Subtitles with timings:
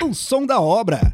[0.00, 1.10] O som da obra.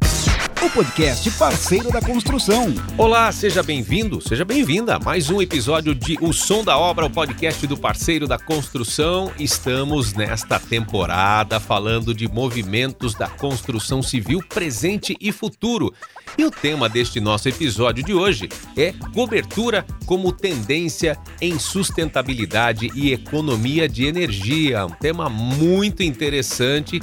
[0.63, 2.67] O podcast parceiro da construção.
[2.95, 7.09] Olá, seja bem-vindo, seja bem-vinda a mais um episódio de O Som da Obra, o
[7.09, 9.31] podcast do parceiro da construção.
[9.39, 15.91] Estamos nesta temporada falando de movimentos da construção civil presente e futuro.
[16.37, 23.11] E o tema deste nosso episódio de hoje é cobertura como tendência em sustentabilidade e
[23.11, 24.85] economia de energia.
[24.85, 27.01] Um tema muito interessante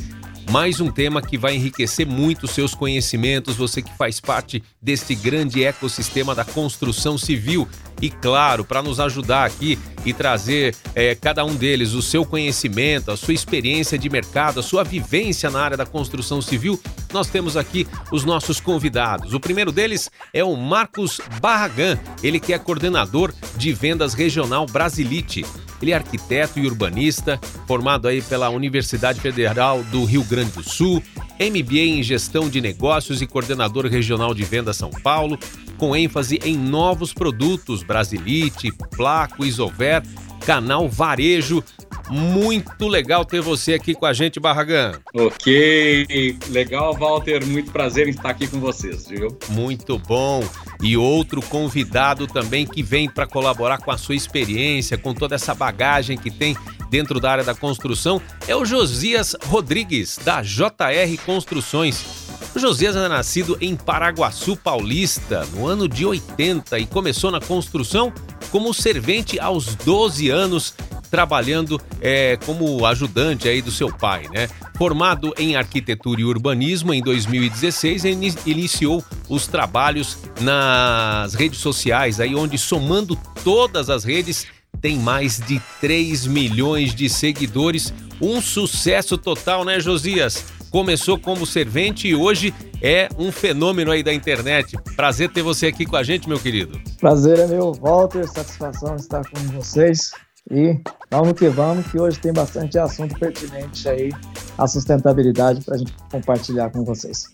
[0.50, 5.64] mais um tema que vai enriquecer muito seus conhecimentos, você que faz parte deste grande
[5.64, 7.68] ecossistema da construção civil.
[8.00, 13.10] E claro, para nos ajudar aqui e trazer é, cada um deles o seu conhecimento,
[13.10, 16.80] a sua experiência de mercado, a sua vivência na área da construção civil,
[17.12, 19.34] nós temos aqui os nossos convidados.
[19.34, 25.44] O primeiro deles é o Marcos Barragan, ele que é coordenador de vendas regional Brasilite.
[25.80, 31.02] Ele é arquiteto e urbanista, formado aí pela Universidade Federal do Rio Grande do Sul,
[31.40, 35.36] MBA em Gestão de Negócios e coordenador regional de venda São Paulo,
[35.82, 40.00] com ênfase em novos produtos, Brasilite, Placo, Isover,
[40.46, 41.60] canal Varejo,
[42.08, 44.92] muito legal ter você aqui com a gente, Barragan.
[45.12, 47.44] Ok, legal, Walter.
[47.44, 49.36] Muito prazer em estar aqui com vocês, viu?
[49.48, 50.48] Muito bom.
[50.80, 55.52] E outro convidado também que vem para colaborar com a sua experiência, com toda essa
[55.52, 56.56] bagagem que tem
[56.90, 62.21] dentro da área da construção, é o Josias Rodrigues, da JR Construções.
[62.54, 68.12] O Josias é nascido em Paraguaçu Paulista, no ano de 80, e começou na construção
[68.50, 70.74] como servente aos 12 anos
[71.10, 74.48] trabalhando é, como ajudante aí do seu pai, né?
[74.76, 82.34] Formado em arquitetura e urbanismo em 2016, ele iniciou os trabalhos nas redes sociais, aí
[82.34, 84.46] onde somando todas as redes
[84.80, 90.44] tem mais de 3 milhões de seguidores, um sucesso total, né, Josias?
[90.72, 94.74] Começou como servente e hoje é um fenômeno aí da internet.
[94.96, 96.80] Prazer ter você aqui com a gente, meu querido.
[96.98, 98.26] Prazer é meu, Walter.
[98.26, 100.12] Satisfação estar com vocês.
[100.50, 100.80] E
[101.10, 104.10] vamos que vamos, que hoje tem bastante assunto pertinente aí
[104.56, 107.24] à sustentabilidade para a gente compartilhar com vocês.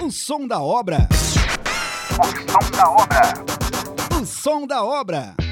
[0.00, 1.06] O som da obra.
[2.18, 4.20] O som da obra.
[4.20, 5.45] O som da obra.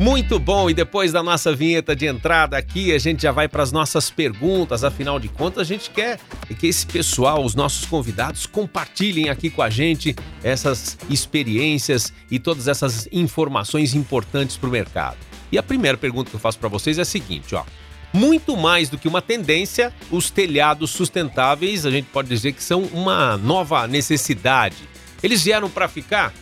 [0.00, 3.62] Muito bom, e depois da nossa vinheta de entrada aqui, a gente já vai para
[3.62, 4.82] as nossas perguntas.
[4.82, 6.18] Afinal de contas, a gente quer
[6.58, 12.66] que esse pessoal, os nossos convidados, compartilhem aqui com a gente essas experiências e todas
[12.66, 15.18] essas informações importantes para o mercado.
[15.52, 17.62] E a primeira pergunta que eu faço para vocês é a seguinte, ó.
[18.10, 22.84] Muito mais do que uma tendência, os telhados sustentáveis, a gente pode dizer que são
[22.84, 24.88] uma nova necessidade.
[25.22, 26.32] Eles vieram para ficar?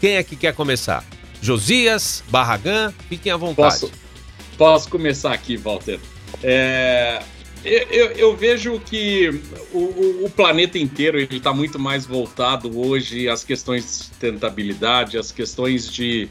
[0.00, 1.04] Quem é que quer começar?
[1.42, 3.80] Josias, Barragan, fiquem à vontade.
[3.80, 3.92] Posso,
[4.56, 5.98] posso começar aqui, Walter.
[6.40, 7.20] É,
[7.64, 9.28] eu, eu, vejo que
[9.72, 15.92] o, o planeta inteiro está muito mais voltado hoje às questões de sustentabilidade, às questões
[15.92, 16.28] de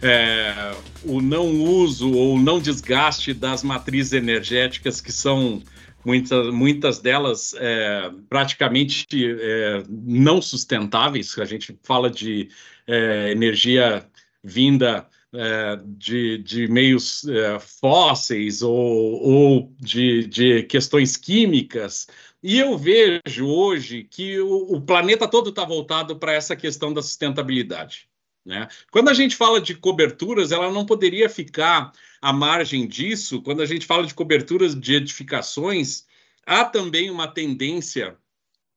[0.00, 0.74] é,
[1.04, 5.60] o não uso ou não desgaste das matrizes energéticas que são
[6.04, 11.38] muitas, muitas delas é, praticamente é, não sustentáveis.
[11.38, 12.48] A gente fala de
[12.86, 14.04] é, energia
[14.42, 22.06] vinda é, de, de meios é, fósseis ou, ou de, de questões químicas.
[22.42, 27.00] E eu vejo hoje que o, o planeta todo está voltado para essa questão da
[27.00, 28.08] sustentabilidade.
[28.44, 28.68] Né?
[28.90, 33.40] Quando a gente fala de coberturas, ela não poderia ficar à margem disso.
[33.40, 36.06] Quando a gente fala de coberturas de edificações,
[36.44, 38.16] há também uma tendência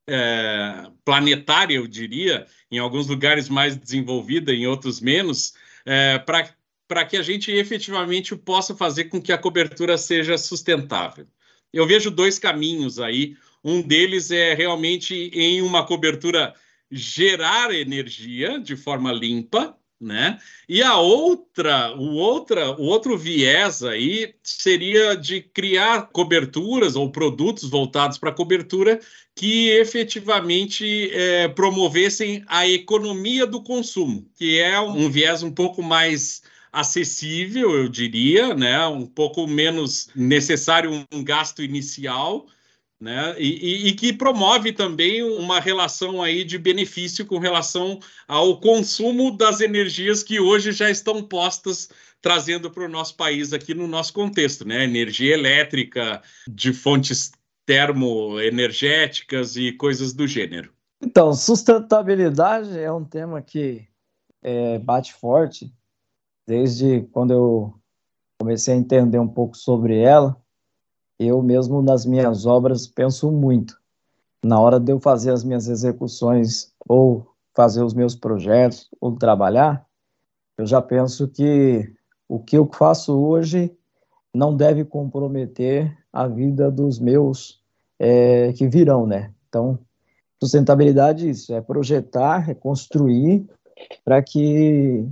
[0.08, 5.54] é, planetária, eu diria, em alguns lugares mais desenvolvida, em outros menos,
[5.86, 11.28] é, para que a gente efetivamente possa fazer com que a cobertura seja sustentável.
[11.74, 13.36] Eu vejo dois caminhos aí.
[13.64, 16.54] Um deles é realmente em uma cobertura
[16.92, 20.40] gerar energia de forma limpa, né?
[20.68, 27.70] E a outra, o outra, o outro viés aí seria de criar coberturas ou produtos
[27.70, 29.00] voltados para cobertura
[29.34, 36.42] que efetivamente é, promovessem a economia do consumo, que é um viés um pouco mais
[36.72, 38.86] acessível, eu diria, né?
[38.88, 42.48] Um pouco menos necessário um gasto inicial
[43.06, 43.36] né?
[43.38, 49.30] E, e, e, que promove também uma relação aí de benefício com relação ao consumo
[49.30, 51.88] das energias que hoje já estão postas
[52.20, 54.84] trazendo para o nosso país aqui no nosso contexto, né?
[54.84, 57.32] Energia elétrica de fontes
[57.64, 60.74] termoenergéticas e coisas do gênero.
[61.00, 63.88] Então, sustentabilidade é um tema que
[64.42, 65.72] é, bate forte
[66.48, 67.74] desde quando eu
[68.40, 70.36] comecei a entender um pouco sobre ela
[71.20, 73.80] eu mesmo nas minhas obras penso muito.
[74.44, 79.84] na hora de eu fazer as minhas execuções ou fazer os meus projetos ou trabalhar,
[80.58, 81.92] eu já penso que
[82.30, 83.76] o que eu faço hoje
[84.34, 87.62] não deve comprometer a vida dos meus
[87.98, 89.34] é, que virão, né?
[89.48, 89.80] Então,
[90.42, 93.48] sustentabilidade é isso, é projetar, é construir
[94.04, 95.08] para que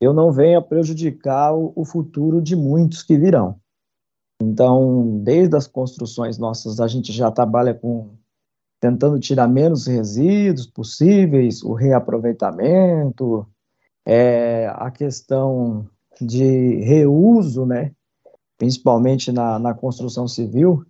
[0.00, 3.60] eu não venha prejudicar o, o futuro de muitos que virão.
[4.40, 8.10] Então, desde as construções nossas, a gente já trabalha com
[8.80, 13.46] tentando tirar menos resíduos possíveis, o reaproveitamento,
[14.06, 15.86] é, a questão
[16.18, 17.92] de reuso, né?
[18.56, 20.84] principalmente na, na construção civil,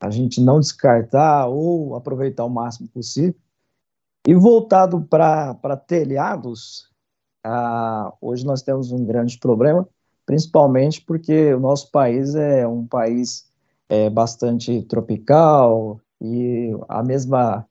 [0.00, 3.34] a gente não descartar ou aproveitar o máximo possível.
[4.26, 6.90] E voltado para telhados,
[7.44, 9.86] ah, hoje nós temos um grande problema,
[10.26, 13.46] principalmente porque o nosso país é um país
[13.88, 17.66] é, bastante tropical e a mesma,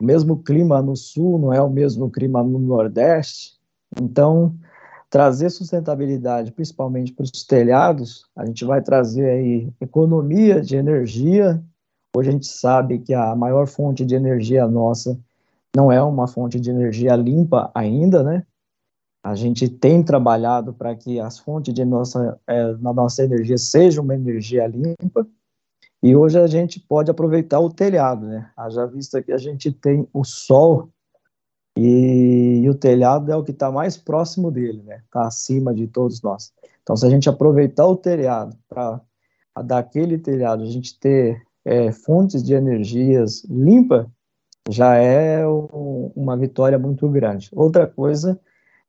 [0.00, 3.52] o mesmo clima no sul não é o mesmo clima no nordeste.
[4.00, 4.54] Então,
[5.10, 11.62] trazer sustentabilidade, principalmente para os telhados, a gente vai trazer aí economia de energia.
[12.16, 15.18] Hoje a gente sabe que a maior fonte de energia nossa
[15.76, 18.44] não é uma fonte de energia limpa ainda, né?
[19.22, 24.02] A gente tem trabalhado para que as fontes de nossa, é, na nossa energia sejam
[24.02, 25.26] uma energia limpa,
[26.02, 28.50] e hoje a gente pode aproveitar o telhado, né?
[28.56, 30.88] Haja vista que a gente tem o sol
[31.78, 35.00] e, e o telhado é o que está mais próximo dele, né?
[35.04, 36.52] Está acima de todos nós.
[36.82, 39.00] Então, se a gente aproveitar o telhado para
[39.64, 44.06] daquele telhado a gente ter é, fontes de energias limpas,
[44.68, 47.48] já é um, uma vitória muito grande.
[47.52, 48.40] Outra coisa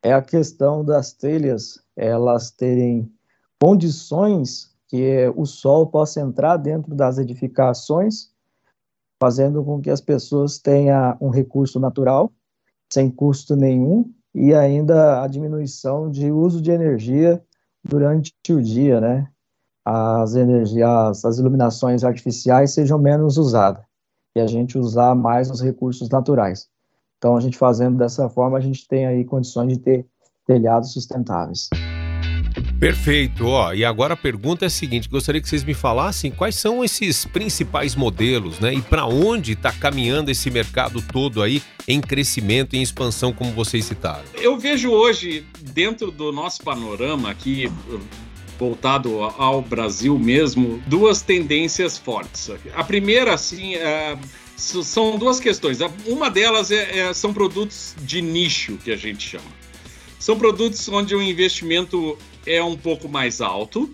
[0.03, 3.09] é a questão das telhas, elas terem
[3.59, 8.29] condições que o sol possa entrar dentro das edificações,
[9.19, 12.31] fazendo com que as pessoas tenham um recurso natural,
[12.91, 17.41] sem custo nenhum, e ainda a diminuição de uso de energia
[17.83, 19.29] durante o dia, né?
[19.85, 23.83] As energias, as iluminações artificiais sejam menos usadas
[24.35, 26.67] e a gente usar mais os recursos naturais.
[27.23, 30.05] Então, a gente fazendo dessa forma, a gente tem aí condições de ter
[30.45, 31.69] telhados sustentáveis.
[32.77, 33.47] Perfeito.
[33.47, 36.83] Ó, e agora a pergunta é a seguinte: gostaria que vocês me falassem quais são
[36.83, 38.73] esses principais modelos, né?
[38.73, 43.85] E para onde está caminhando esse mercado todo aí em crescimento, em expansão, como vocês
[43.85, 44.25] citaram?
[44.35, 47.71] Eu vejo hoje, dentro do nosso panorama aqui,
[48.59, 52.51] voltado ao Brasil mesmo, duas tendências fortes.
[52.75, 54.17] A primeira, assim, é
[54.63, 55.79] são duas questões.
[56.05, 59.51] Uma delas é, é, são produtos de nicho, que a gente chama.
[60.19, 63.93] São produtos onde o investimento é um pouco mais alto.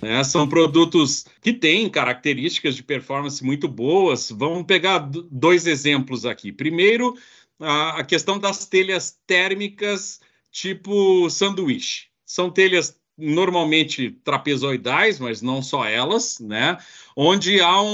[0.00, 0.22] Né?
[0.24, 4.30] São produtos que têm características de performance muito boas.
[4.30, 4.98] Vamos pegar
[5.30, 6.52] dois exemplos aqui.
[6.52, 7.14] Primeiro,
[7.60, 10.20] a, a questão das telhas térmicas
[10.50, 12.06] tipo sanduíche.
[12.24, 16.78] São telhas normalmente trapezoidais, mas não só elas, né?
[17.16, 17.88] Onde há um,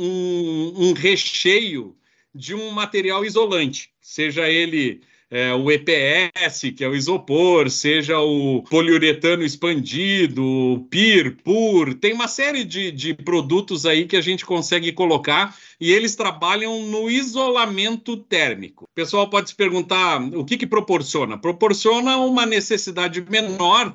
[0.00, 1.94] um, um recheio
[2.34, 8.62] de um material isolante, seja ele é, o EPS, que é o isopor, seja o
[8.64, 14.44] poliuretano expandido, o PIR, PUR, tem uma série de, de produtos aí que a gente
[14.44, 18.84] consegue colocar e eles trabalham no isolamento térmico.
[18.84, 21.38] O pessoal pode se perguntar o que, que proporciona?
[21.38, 23.94] Proporciona uma necessidade menor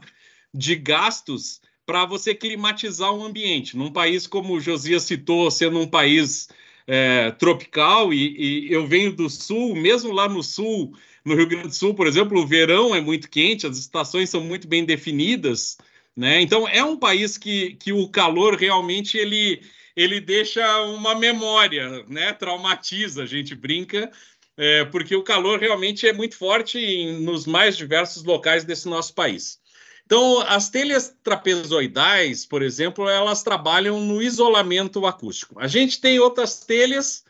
[0.56, 3.78] de gastos para você climatizar um ambiente.
[3.78, 6.48] Num país como o Josias citou, sendo um país
[6.88, 11.68] é, tropical, e, e, eu venho do sul, mesmo lá no sul, no Rio Grande
[11.70, 15.78] do Sul, por exemplo, o verão é muito quente, as estações são muito bem definidas,
[16.16, 16.40] né?
[16.42, 19.62] Então é um país que, que o calor realmente ele,
[19.96, 22.32] ele deixa uma memória, né?
[22.34, 24.12] Traumatiza, a gente brinca,
[24.56, 29.14] é, porque o calor realmente é muito forte em, nos mais diversos locais desse nosso
[29.14, 29.60] país.
[30.06, 35.60] Então, as telhas trapezoidais, por exemplo, elas trabalham no isolamento acústico.
[35.60, 37.24] A gente tem outras telhas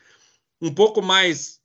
[0.60, 1.58] um pouco mais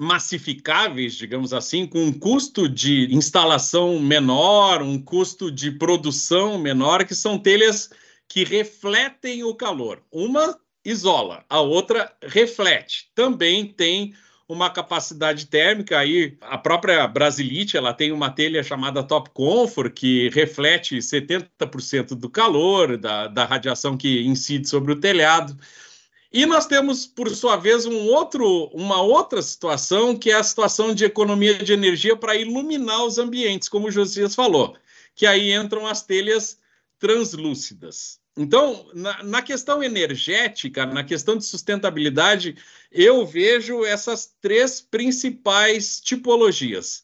[0.00, 7.14] massificáveis, digamos assim, com um custo de instalação menor, um custo de produção menor, que
[7.14, 7.90] são telhas
[8.28, 10.02] que refletem o calor.
[10.10, 13.10] Uma isola, a outra reflete.
[13.14, 14.14] Também tem
[14.48, 16.36] uma capacidade térmica aí.
[16.40, 22.96] A própria Brasilite ela tem uma telha chamada Top Comfort que reflete 70% do calor
[22.96, 25.54] da, da radiação que incide sobre o telhado.
[26.32, 30.94] E nós temos por sua vez um outro uma outra situação que é a situação
[30.94, 34.76] de economia de energia para iluminar os ambientes como o Josias falou
[35.18, 36.58] que aí entram as telhas
[36.98, 42.54] translúcidas Então, na, na, questão energética, na questão de sustentabilidade,
[42.92, 47.02] eu vejo essas três principais tipologias: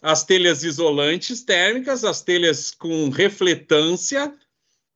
[0.00, 4.32] as telhas isolantes térmicas, as telhas com refletância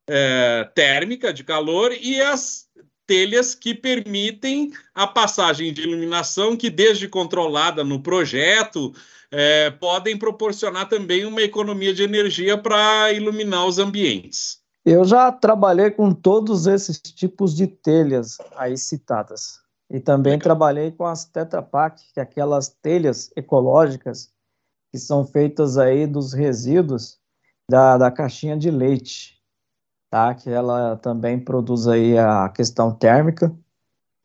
[0.09, 2.69] é, térmica de calor e as
[3.05, 8.95] telhas que permitem a passagem de iluminação, que desde controlada no projeto,
[9.29, 14.60] é, podem proporcionar também uma economia de energia para iluminar os ambientes.
[14.93, 19.61] Eu já trabalhei com todos esses tipos de telhas aí citadas.
[19.89, 20.43] E também Legal.
[20.43, 24.33] trabalhei com as Tetra Pak, que é aquelas telhas ecológicas
[24.91, 27.21] que são feitas aí dos resíduos
[27.71, 29.41] da, da caixinha de leite,
[30.11, 30.35] tá?
[30.35, 33.57] Que ela também produz aí a questão térmica,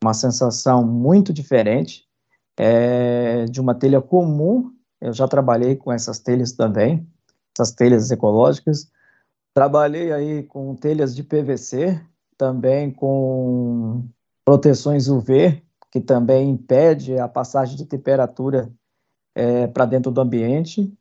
[0.02, 2.08] uma sensação muito diferente
[2.56, 4.72] é, de uma telha comum.
[5.00, 7.08] Eu já trabalhei com essas telhas também,
[7.54, 8.90] essas telhas ecológicas.
[9.56, 11.98] Trabalhei aí com telhas de PVC,
[12.36, 14.06] também com
[14.44, 18.70] proteções UV, que também impede a passagem de temperatura
[19.34, 20.92] é, para dentro do ambiente,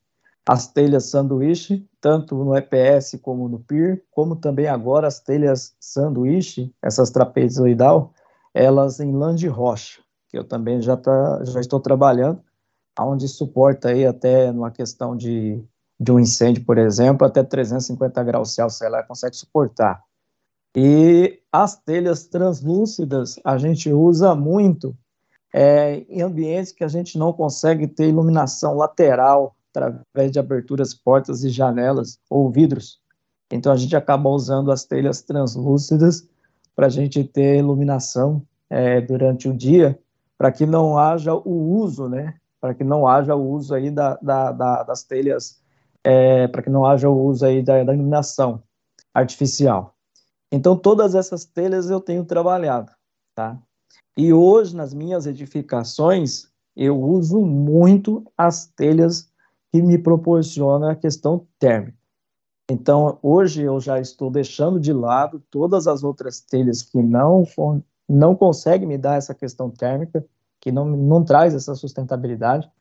[0.48, 6.74] as telhas sanduíche, tanto no EPS como no PIR, como também agora as telhas sanduíche,
[6.82, 8.14] essas trapezoidal,
[8.54, 12.42] elas em lã de rocha, que eu também já, tá, já estou trabalhando,
[12.98, 15.62] onde suporta aí até numa questão de,
[16.00, 20.02] de um incêndio, por exemplo, até 350 graus Celsius, ela consegue suportar.
[20.76, 24.96] E as telhas translúcidas a gente usa muito
[25.54, 31.44] é, em ambientes que a gente não consegue ter iluminação lateral através de aberturas, portas
[31.46, 33.00] e janelas ou vidros.
[33.50, 36.28] Então a gente acaba usando as telhas translúcidas
[36.76, 39.98] para a gente ter iluminação é, durante o dia,
[40.38, 42.36] para que não haja o uso, né?
[42.60, 45.62] Para que não haja o uso aí da, da, da das telhas,
[46.06, 48.62] é, para que não haja o uso aí da, da iluminação
[49.14, 49.96] artificial.
[50.52, 52.92] Então todas essas telhas eu tenho trabalhado,
[53.34, 53.60] tá?
[54.16, 59.30] E hoje, nas minhas edificações, eu uso muito as telhas
[59.72, 61.98] que me proporcionam a questão térmica.
[62.70, 67.44] Então, hoje eu já estou deixando de lado todas as outras telhas que não,
[68.08, 70.26] não conseguem me dar essa questão térmica,
[70.62, 72.72] que não, não traz essa sustentabilidade.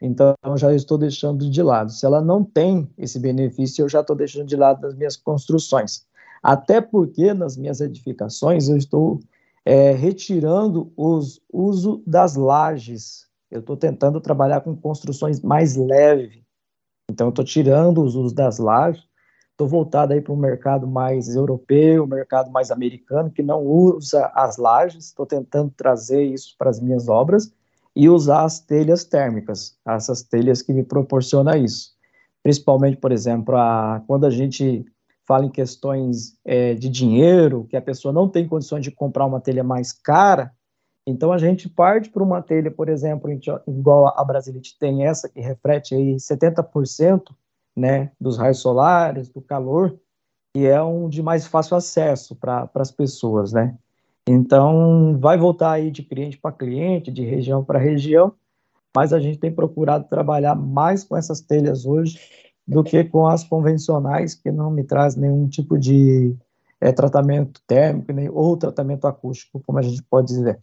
[0.00, 1.90] Então, já estou deixando de lado.
[1.90, 6.06] Se ela não tem esse benefício, eu já estou deixando de lado nas minhas construções.
[6.42, 9.18] Até porque nas minhas edificações eu estou
[9.64, 11.20] é, retirando o
[11.52, 13.26] uso das lajes.
[13.50, 16.42] Eu estou tentando trabalhar com construções mais leves.
[17.10, 19.02] Então, eu estou tirando os usos das lajes.
[19.50, 24.56] Estou voltado aí para um mercado mais europeu, mercado mais americano, que não usa as
[24.58, 25.06] lajes.
[25.06, 27.52] Estou tentando trazer isso para as minhas obras
[27.98, 31.90] e usar as telhas térmicas, essas telhas que me proporcionam isso.
[32.44, 34.84] Principalmente, por exemplo, a, quando a gente
[35.26, 39.40] fala em questões é, de dinheiro, que a pessoa não tem condições de comprar uma
[39.40, 40.52] telha mais cara,
[41.04, 43.28] então a gente parte para uma telha, por exemplo,
[43.66, 47.34] igual a Brasilite tem essa, que reflete aí 70%
[47.76, 49.98] né, dos raios solares, do calor,
[50.54, 53.76] e é um de mais fácil acesso para as pessoas, né?
[54.30, 58.34] Então, vai voltar aí de cliente para cliente, de região para região,
[58.94, 62.20] mas a gente tem procurado trabalhar mais com essas telhas hoje,
[62.66, 66.36] do que com as convencionais, que não me traz nenhum tipo de
[66.78, 70.60] é, tratamento térmico nem, ou tratamento acústico, como a gente pode dizer.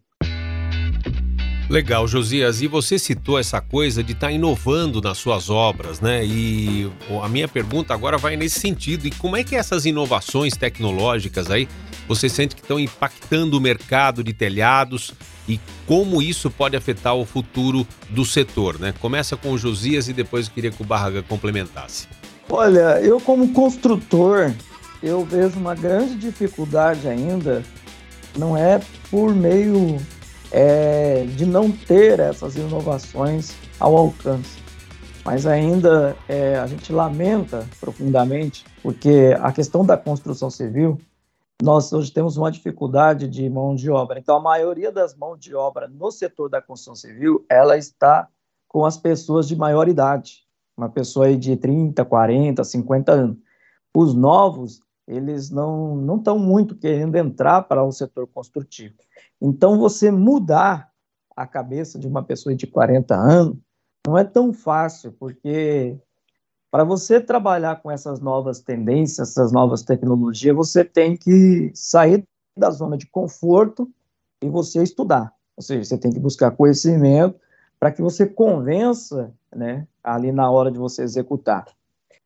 [1.68, 2.62] Legal, Josias.
[2.62, 6.24] E você citou essa coisa de estar tá inovando nas suas obras, né?
[6.24, 6.88] E
[7.24, 9.08] a minha pergunta agora vai nesse sentido.
[9.08, 11.68] E como é que essas inovações tecnológicas aí
[12.08, 15.14] você sente que estão impactando o mercado de telhados
[15.48, 18.94] e como isso pode afetar o futuro do setor, né?
[19.00, 22.08] Começa com o Josias e depois eu queria que o Barraga complementasse.
[22.50, 24.52] Olha, eu como construtor,
[25.02, 27.64] eu vejo uma grande dificuldade ainda,
[28.38, 29.98] não é por meio
[30.52, 34.64] é, de não ter essas inovações ao alcance.
[35.24, 41.00] Mas ainda é, a gente lamenta profundamente, porque a questão da construção civil
[41.62, 44.20] nós hoje temos uma dificuldade de mão de obra.
[44.20, 48.28] Então, a maioria das mãos de obra no setor da construção civil, ela está
[48.68, 50.46] com as pessoas de maior idade,
[50.76, 53.38] uma pessoa aí de 30, 40, 50 anos.
[53.96, 58.96] Os novos, eles não não estão muito querendo entrar para o setor construtivo.
[59.42, 60.92] Então, você mudar
[61.36, 63.58] a cabeça de uma pessoa de 40 anos
[64.06, 65.98] não é tão fácil, porque
[66.76, 72.22] para você trabalhar com essas novas tendências, essas novas tecnologias, você tem que sair
[72.58, 73.90] da zona de conforto
[74.44, 75.32] e você estudar.
[75.56, 77.40] Ou seja, você tem que buscar conhecimento
[77.80, 81.66] para que você convença, né, ali na hora de você executar.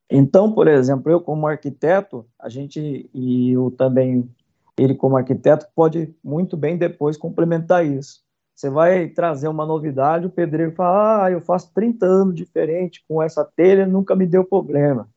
[0.09, 4.27] Então, por exemplo, eu como arquiteto, a gente e eu também
[4.75, 8.23] ele como arquiteto pode muito bem depois complementar isso.
[8.59, 13.23] Você vai trazer uma novidade, o pedreiro fala, ah, eu faço 30 anos diferente com
[13.23, 15.07] essa telha, nunca me deu problema.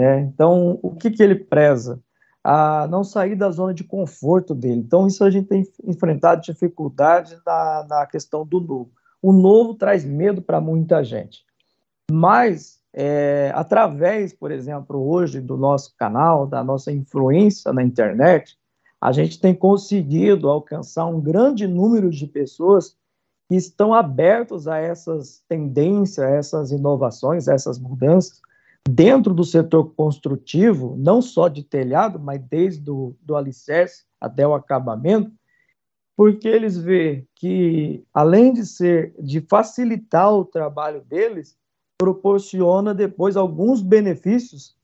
[0.00, 0.22] Né?
[0.22, 2.00] Então, o que, que ele preza?
[2.42, 4.80] A não sair da zona de conforto dele.
[4.80, 8.90] Então, isso a gente tem enfrentado dificuldades na, na questão do novo.
[9.22, 11.44] O novo traz medo para muita gente.
[12.10, 18.58] Mas, é, através, por exemplo, hoje do nosso canal, da nossa influência na internet,
[19.02, 22.96] a gente tem conseguido alcançar um grande número de pessoas
[23.48, 28.40] que estão abertos a essas tendências, a essas inovações, a essas mudanças,
[28.88, 34.54] dentro do setor construtivo, não só de telhado, mas desde o do alicerce até o
[34.54, 35.32] acabamento,
[36.16, 41.56] porque eles veem que, além de ser de facilitar o trabalho deles,
[41.98, 44.76] proporciona depois alguns benefícios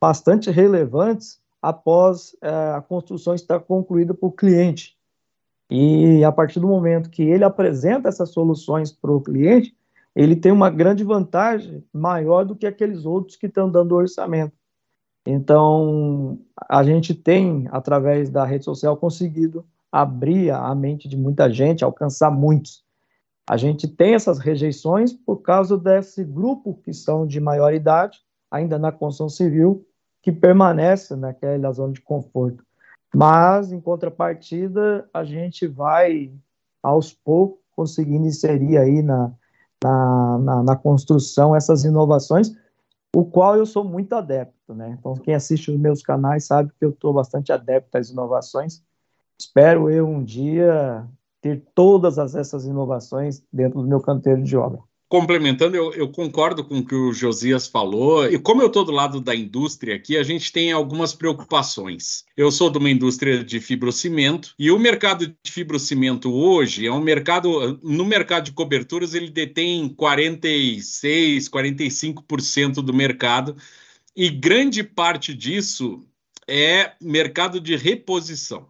[0.00, 4.98] bastante relevantes após é, a construção estar concluída para o cliente.
[5.70, 9.74] E a partir do momento que ele apresenta essas soluções para o cliente,
[10.14, 14.52] ele tem uma grande vantagem maior do que aqueles outros que estão dando orçamento.
[15.26, 21.82] Então, a gente tem, através da rede social, conseguido abrir a mente de muita gente,
[21.82, 22.84] alcançar muitos.
[23.48, 28.18] A gente tem essas rejeições por causa desse grupo que são de maior idade,
[28.50, 29.86] ainda na construção civil,
[30.24, 32.64] que permanece naquela zona de conforto.
[33.14, 36.32] Mas, em contrapartida, a gente vai,
[36.82, 39.30] aos poucos, conseguindo inserir aí na,
[39.82, 42.56] na, na, na, construção essas inovações,
[43.14, 44.96] o qual eu sou muito adepto, né?
[44.98, 48.82] Então, quem assiste os meus canais sabe que eu estou bastante adepto às inovações.
[49.38, 51.06] Espero eu um dia
[51.42, 56.64] ter todas as, essas inovações dentro do meu canteiro de obra complementando, eu, eu, concordo
[56.64, 58.26] com o que o Josias falou.
[58.26, 62.24] E como eu estou do lado da indústria aqui, a gente tem algumas preocupações.
[62.36, 67.00] Eu sou de uma indústria de fibrocimento e o mercado de fibrocimento hoje é um
[67.00, 73.56] mercado, no mercado de coberturas, ele detém 46, 45% do mercado
[74.16, 76.00] e grande parte disso
[76.48, 78.68] é mercado de reposição.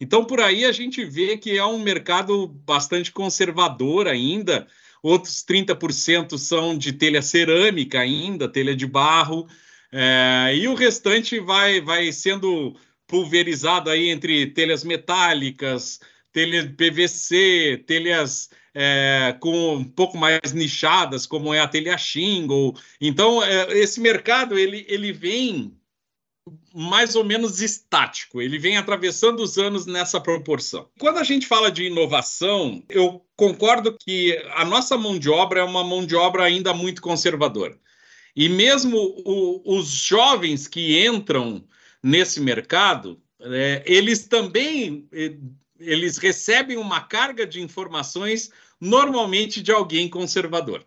[0.00, 4.66] Então, por aí a gente vê que é um mercado bastante conservador ainda
[5.08, 9.48] outros 30% são de telha cerâmica ainda, telha de barro,
[9.90, 15.98] é, e o restante vai, vai sendo pulverizado aí entre telhas metálicas,
[16.32, 22.76] telhas PVC, telhas é, com um pouco mais nichadas, como é a telha shingle.
[23.00, 25.77] Então, é, esse mercado ele, ele vem
[26.74, 30.88] mais ou menos estático, ele vem atravessando os anos nessa proporção.
[30.98, 35.64] Quando a gente fala de inovação, eu concordo que a nossa mão de obra é
[35.64, 37.78] uma mão de obra ainda muito conservadora.
[38.34, 41.64] E mesmo o, os jovens que entram
[42.02, 45.08] nesse mercado, é, eles também
[45.78, 48.50] eles recebem uma carga de informações
[48.80, 50.84] normalmente de alguém conservador.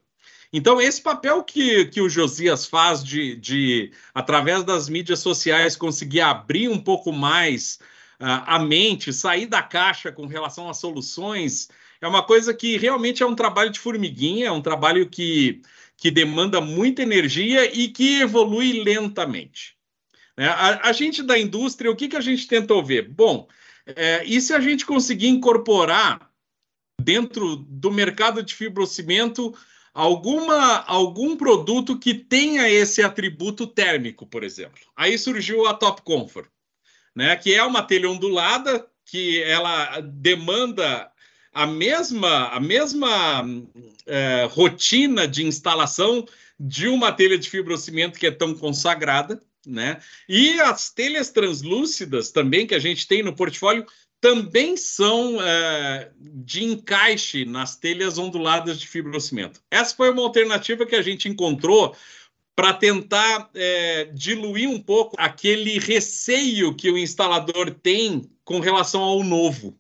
[0.53, 6.21] Então, esse papel que, que o Josias faz de, de, através das mídias sociais, conseguir
[6.21, 7.79] abrir um pouco mais
[8.19, 11.69] uh, a mente, sair da caixa com relação às soluções,
[12.01, 15.61] é uma coisa que realmente é um trabalho de formiguinha, é um trabalho que,
[15.95, 19.77] que demanda muita energia e que evolui lentamente.
[20.35, 20.47] Né?
[20.47, 23.07] A, a, gente da indústria, o que, que a gente tentou ver?
[23.07, 23.47] Bom,
[23.85, 26.29] é, e se a gente conseguir incorporar
[26.99, 29.55] dentro do mercado de fibrocimento
[29.93, 34.79] alguma, algum produto que tenha esse atributo térmico, por exemplo.
[34.95, 36.49] Aí surgiu a Top Comfort,
[37.15, 41.11] né, que é uma telha ondulada que ela demanda
[41.53, 43.45] a mesma, a mesma
[44.05, 46.25] é, rotina de instalação
[46.57, 49.99] de uma telha de fibrocimento que é tão consagrada, né?
[50.29, 53.85] E as telhas translúcidas também que a gente tem no portfólio
[54.21, 59.59] também são é, de encaixe nas telhas onduladas de fibrocimento.
[59.71, 61.95] Essa foi uma alternativa que a gente encontrou
[62.55, 69.23] para tentar é, diluir um pouco aquele receio que o instalador tem com relação ao
[69.23, 69.75] novo.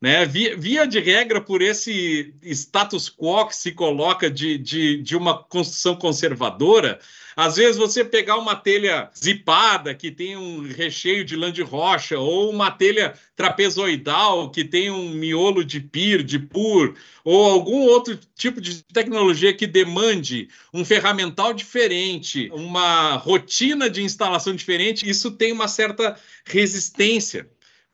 [0.00, 0.24] Né?
[0.24, 5.44] Via, via, de regra, por esse status quo que se coloca de, de, de uma
[5.44, 6.98] construção conservadora,
[7.40, 12.18] às vezes você pegar uma telha zipada que tem um recheio de lã de rocha,
[12.18, 18.18] ou uma telha trapezoidal que tem um miolo de pir, de pur, ou algum outro
[18.36, 25.50] tipo de tecnologia que demande um ferramental diferente, uma rotina de instalação diferente, isso tem
[25.50, 27.48] uma certa resistência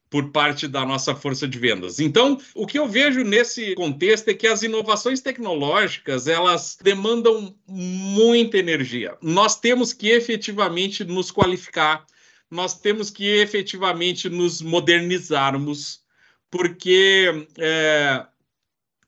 [0.08, 1.98] por parte da nossa força de vendas.
[1.98, 8.58] Então, o que eu vejo nesse contexto é que as inovações tecnológicas, elas demandam muita
[8.58, 9.16] energia.
[9.20, 12.06] Nós temos que efetivamente nos qualificar,
[12.50, 16.00] nós temos que efetivamente nos modernizarmos,
[16.50, 18.24] porque é,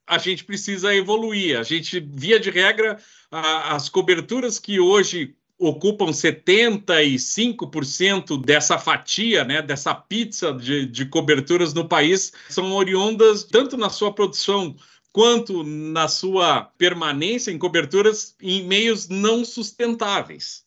[0.04, 1.58] a gente precisa evoluir.
[1.58, 2.98] A gente, via de regra,
[3.30, 11.74] a, as coberturas que hoje ocupam 75% dessa fatia, né, dessa pizza de, de coberturas
[11.74, 14.76] no país, são oriundas tanto na sua produção
[15.12, 20.64] quanto na sua permanência em coberturas em meios não sustentáveis.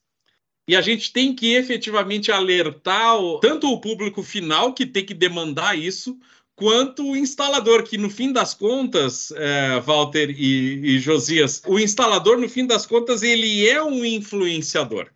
[0.68, 5.14] E a gente tem que efetivamente alertar o, tanto o público final, que tem que
[5.14, 6.20] demandar isso,
[6.62, 12.38] quanto o instalador, que no fim das contas, é, Walter e, e Josias, o instalador,
[12.38, 15.10] no fim das contas, ele é um influenciador.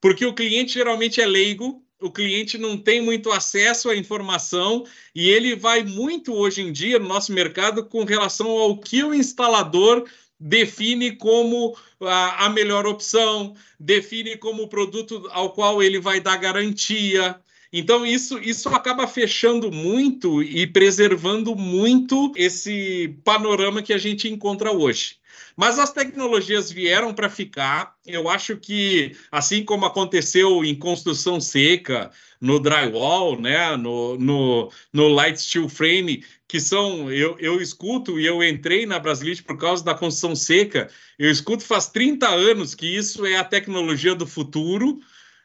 [0.00, 4.84] Porque o cliente geralmente é leigo, o cliente não tem muito acesso à informação
[5.14, 9.14] e ele vai muito hoje em dia no nosso mercado com relação ao que o
[9.14, 10.04] instalador
[10.40, 16.36] define como a, a melhor opção, define como o produto ao qual ele vai dar
[16.36, 17.40] garantia.
[17.76, 24.70] Então, isso, isso acaba fechando muito e preservando muito esse panorama que a gente encontra
[24.70, 25.16] hoje.
[25.56, 27.96] Mas as tecnologias vieram para ficar.
[28.06, 35.08] Eu acho que, assim como aconteceu em construção seca, no drywall, né, no, no, no
[35.08, 39.82] light steel frame, que são, eu, eu escuto e eu entrei na Brasilite por causa
[39.82, 45.00] da construção seca, eu escuto faz 30 anos que isso é a tecnologia do futuro,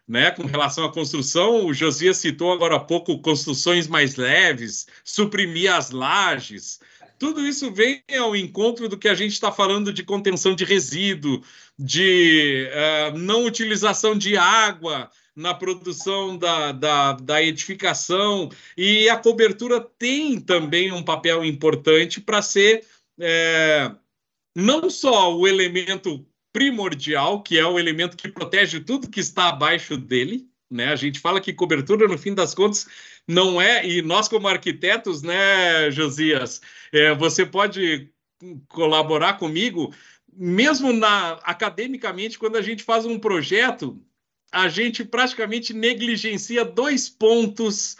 [0.09, 5.71] né, com relação à construção, o Josias citou agora há pouco construções mais leves, suprimir
[5.71, 6.79] as lajes,
[7.19, 11.43] tudo isso vem ao encontro do que a gente está falando de contenção de resíduo,
[11.77, 19.79] de uh, não utilização de água na produção da, da, da, edificação, e a cobertura
[19.79, 22.85] tem também um papel importante para ser
[23.19, 23.91] é,
[24.55, 26.25] não só o elemento
[26.59, 30.91] primordial, que é o elemento que protege tudo que está abaixo dele, né?
[30.91, 32.85] A gente fala que cobertura, no fim das contas,
[33.25, 36.59] não é, e nós como arquitetos, né, Josias,
[36.91, 38.09] é, você pode
[38.67, 39.93] colaborar comigo,
[40.33, 43.97] mesmo na academicamente, quando a gente faz um projeto,
[44.51, 47.95] a gente praticamente negligencia dois pontos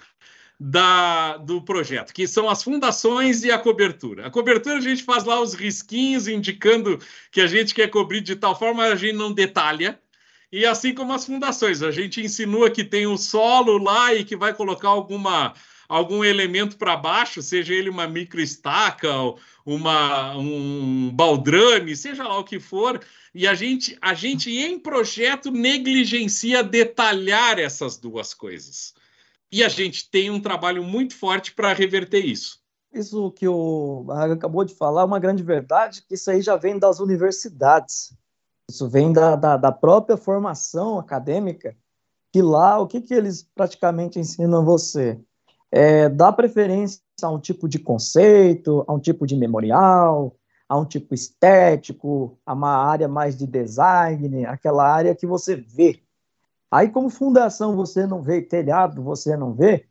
[0.60, 4.28] da, do projeto, que são as fundações e a cobertura.
[4.28, 7.00] A cobertura a gente faz lá os risquinhos indicando
[7.32, 9.98] que a gente quer cobrir de tal forma, a gente não detalha.
[10.52, 14.36] E assim como as fundações, a gente insinua que tem o solo lá e que
[14.36, 15.54] vai colocar alguma
[15.88, 19.10] algum elemento para baixo, seja ele uma microestaca,
[19.65, 23.02] uma um baldrame, seja lá o que for,
[23.34, 28.93] e a gente a gente em projeto negligencia detalhar essas duas coisas.
[29.51, 32.59] E a gente tem um trabalho muito forte para reverter isso.
[32.93, 36.55] Isso que o Barraga acabou de falar é uma grande verdade, que isso aí já
[36.55, 38.13] vem das universidades.
[38.69, 41.75] Isso vem da, da, da própria formação acadêmica,
[42.31, 45.19] que lá, o que, que eles praticamente ensinam você?
[45.71, 50.35] É, dá preferência a um tipo de conceito, a um tipo de memorial,
[50.67, 56.01] a um tipo estético, a uma área mais de design, aquela área que você vê.
[56.71, 59.88] Aí, como fundação você não vê, telhado você não vê,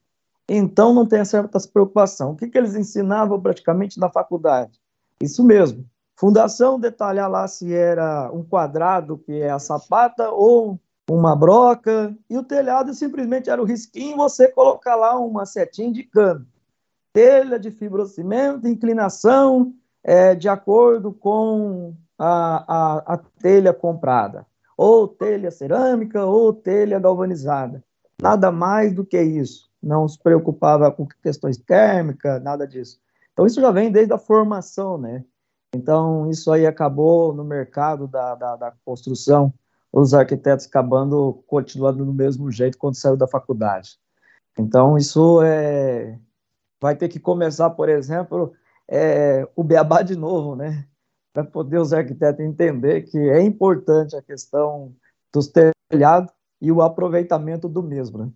[0.48, 2.32] então não tem certas preocupação.
[2.32, 4.80] O que, que eles ensinavam praticamente na faculdade?
[5.20, 5.84] Isso mesmo,
[6.18, 12.36] Fundação detalhar lá se era um quadrado, que é a sapata, ou uma broca, e
[12.36, 16.44] o telhado simplesmente era o risquinho, você colocar lá uma setinha de cano.
[17.12, 24.44] Telha de fibrocimento, inclinação é, de acordo com a, a, a telha comprada,
[24.78, 27.82] ou telha cerâmica, ou telha galvanizada.
[28.22, 29.68] Nada mais do que isso.
[29.82, 33.00] Não se preocupava com questões térmicas, nada disso.
[33.32, 35.24] Então, isso já vem desde a formação, né?
[35.74, 39.52] Então, isso aí acabou no mercado da, da, da construção,
[39.92, 43.98] os arquitetos acabando continuando do mesmo jeito quando saiu da faculdade.
[44.56, 46.18] Então, isso é,
[46.80, 48.52] vai ter que começar, por exemplo,
[48.86, 50.86] é, o beabá de novo, né?
[51.38, 54.92] Para poder os arquitetos entender que é importante a questão
[55.32, 55.48] dos
[55.88, 58.28] telhados e o aproveitamento do mesmo, né?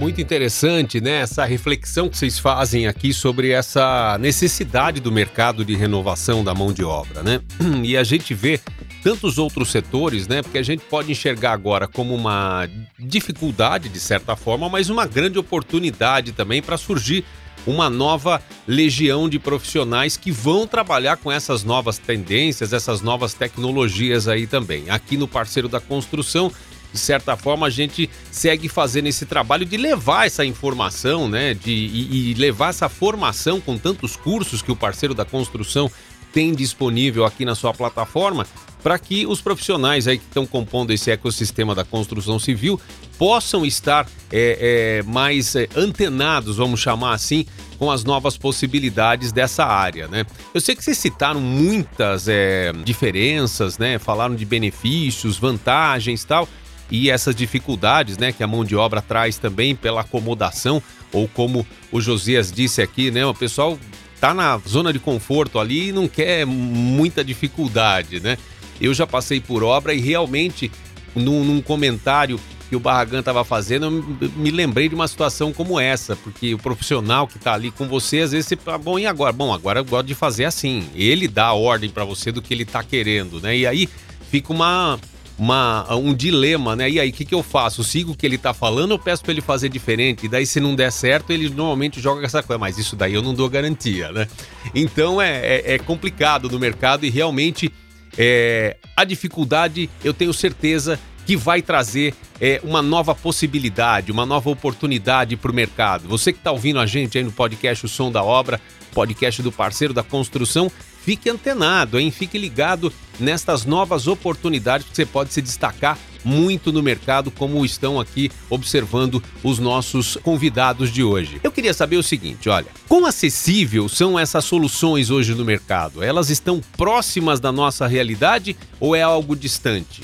[0.00, 1.20] Muito interessante, né?
[1.20, 6.72] Essa reflexão que vocês fazem aqui sobre essa necessidade do mercado de renovação da mão
[6.72, 7.40] de obra, né?
[7.84, 8.58] E a gente vê
[9.00, 10.42] tantos outros setores, né?
[10.42, 15.38] Porque a gente pode enxergar agora como uma dificuldade, de certa forma, mas uma grande
[15.38, 17.24] oportunidade também para surgir
[17.66, 24.28] uma nova legião de profissionais que vão trabalhar com essas novas tendências, essas novas tecnologias
[24.28, 24.90] aí também.
[24.90, 26.52] Aqui no Parceiro da Construção,
[26.92, 31.54] de certa forma, a gente segue fazendo esse trabalho de levar essa informação, né?
[31.54, 35.90] De, e, e levar essa formação com tantos cursos que o parceiro da construção
[36.32, 38.46] tem disponível aqui na sua plataforma
[38.82, 42.80] para que os profissionais aí que estão compondo esse ecossistema da construção civil
[43.16, 47.46] possam estar é, é, mais é, antenados, vamos chamar assim,
[47.78, 50.26] com as novas possibilidades dessa área, né?
[50.52, 53.98] Eu sei que vocês citaram muitas é, diferenças, né?
[53.98, 56.48] Falaram de benefícios, vantagens, tal,
[56.90, 58.32] e essas dificuldades, né?
[58.32, 63.10] Que a mão de obra traz também pela acomodação ou como o Josias disse aqui,
[63.10, 63.24] né?
[63.24, 63.78] O pessoal
[64.20, 68.38] tá na zona de conforto ali e não quer muita dificuldade, né?
[68.82, 70.70] Eu já passei por obra e realmente,
[71.14, 73.84] num, num comentário que o Barragan estava fazendo,
[74.20, 77.86] eu me lembrei de uma situação como essa, porque o profissional que está ali com
[77.86, 79.32] você, às vezes você fala, bom, e agora?
[79.32, 80.88] Bom, agora eu gosto de fazer assim.
[80.94, 83.56] Ele dá a ordem para você do que ele está querendo, né?
[83.56, 83.88] E aí
[84.30, 84.98] fica uma,
[85.38, 86.90] uma, um dilema, né?
[86.90, 87.84] E aí, o que, que eu faço?
[87.84, 90.24] Sigo o que ele tá falando ou peço para ele fazer diferente?
[90.24, 92.58] E daí, se não der certo, ele normalmente joga essa coisa.
[92.58, 94.26] Mas isso daí eu não dou garantia, né?
[94.74, 97.70] Então é, é, é complicado no mercado e realmente
[98.18, 104.50] é, a dificuldade, eu tenho certeza que vai trazer é, uma nova possibilidade, uma nova
[104.50, 106.08] oportunidade para o mercado.
[106.08, 108.60] Você que está ouvindo a gente aí no podcast O Som da Obra,
[108.92, 110.70] podcast do parceiro da construção,
[111.04, 112.10] fique antenado, hein?
[112.10, 118.00] Fique ligado nestas novas oportunidades que você pode se destacar muito no mercado, como estão
[118.00, 121.40] aqui observando os nossos convidados de hoje.
[121.42, 126.02] Eu queria saber o seguinte, olha, quão acessível são essas soluções hoje no mercado?
[126.02, 130.02] Elas estão próximas da nossa realidade ou é algo distante?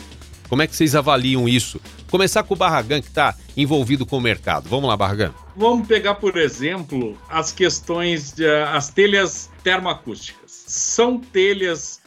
[0.48, 1.80] Como é que vocês avaliam isso?
[2.10, 4.68] Começar com o Barragan, que está envolvido com o mercado.
[4.68, 5.34] Vamos lá, Barragan.
[5.54, 12.00] Vamos pegar, por exemplo, as questões, de, as telhas termoacústicas são telhas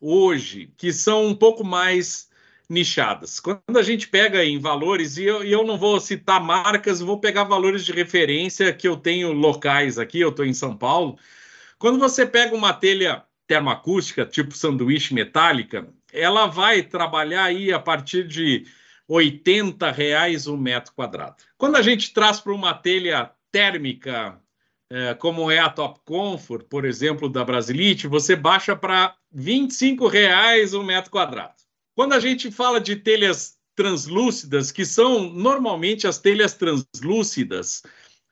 [0.00, 2.25] hoje que são um pouco mais
[2.68, 3.40] nichadas.
[3.40, 7.20] Quando a gente pega em valores, e eu, e eu não vou citar marcas, vou
[7.20, 11.18] pegar valores de referência que eu tenho locais aqui, eu estou em São Paulo.
[11.78, 18.26] Quando você pega uma telha termoacústica, tipo sanduíche metálica, ela vai trabalhar aí a partir
[18.26, 18.66] de
[19.08, 21.36] 80 reais o metro quadrado.
[21.56, 24.40] Quando a gente traz para uma telha térmica
[24.90, 29.68] é, como é a Top Comfort, por exemplo, da Brasilite, você baixa para R$
[30.10, 31.65] reais o metro quadrado.
[31.96, 37.82] Quando a gente fala de telhas translúcidas, que são normalmente as telhas translúcidas,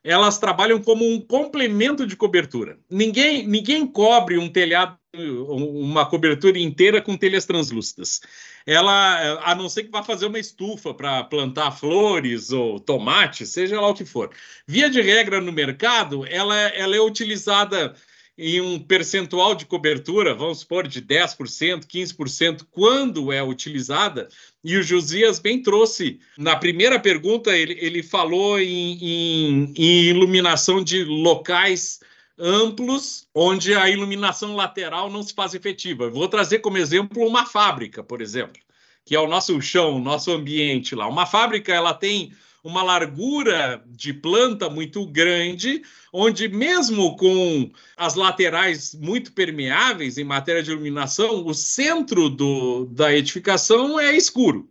[0.05, 2.79] elas trabalham como um complemento de cobertura.
[2.91, 8.21] Ninguém, ninguém cobre um telhado, uma cobertura inteira com telhas translúcidas.
[8.67, 13.81] Ela, a não ser que vá fazer uma estufa para plantar flores ou tomate, seja
[13.81, 14.31] lá o que for.
[14.69, 17.95] Via de regra no mercado, ela, ela é utilizada
[18.37, 24.29] em um percentual de cobertura, vamos supor, de 10%, 15%, quando é utilizada.
[24.63, 26.19] E o Josias bem trouxe.
[26.37, 32.01] Na primeira pergunta, ele, ele falou em, em, em iluminação de locais
[32.37, 36.11] amplos, onde a iluminação lateral não se faz efetiva.
[36.11, 38.61] Vou trazer como exemplo uma fábrica, por exemplo,
[39.05, 41.07] que é o nosso chão, o nosso ambiente lá.
[41.07, 42.33] Uma fábrica, ela tem
[42.65, 50.63] uma largura de planta muito grande, onde mesmo com as laterais muito permeáveis em matéria
[50.63, 54.71] de iluminação, o centro do, da edificação é escuro.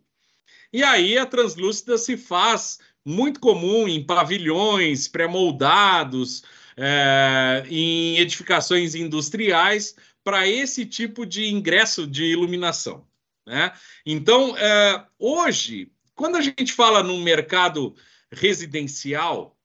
[0.73, 6.43] E aí a translúcida se faz muito comum em pavilhões pré-moldados,
[6.75, 13.06] é, em edificações industriais, para esse tipo de ingresso de iluminação.
[13.45, 13.71] Né?
[14.03, 17.95] Então, é, hoje, quando a gente fala no mercado
[18.32, 19.58] residencial,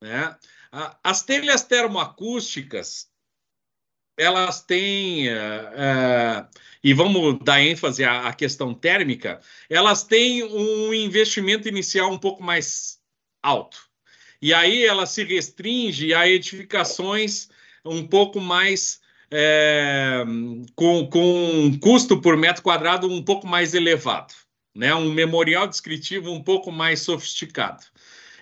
[0.00, 0.36] né,
[1.02, 3.10] as telhas termoacústicas,
[4.16, 6.46] elas têm, é, é,
[6.82, 12.42] e vamos dar ênfase à, à questão térmica, elas têm um investimento inicial um pouco
[12.42, 13.00] mais
[13.42, 13.90] alto.
[14.40, 17.48] E aí ela se restringe a edificações
[17.84, 20.24] um pouco mais é,
[20.74, 24.34] com, com um custo por metro quadrado um pouco mais elevado
[24.74, 24.94] né?
[24.94, 27.84] um memorial descritivo um pouco mais sofisticado.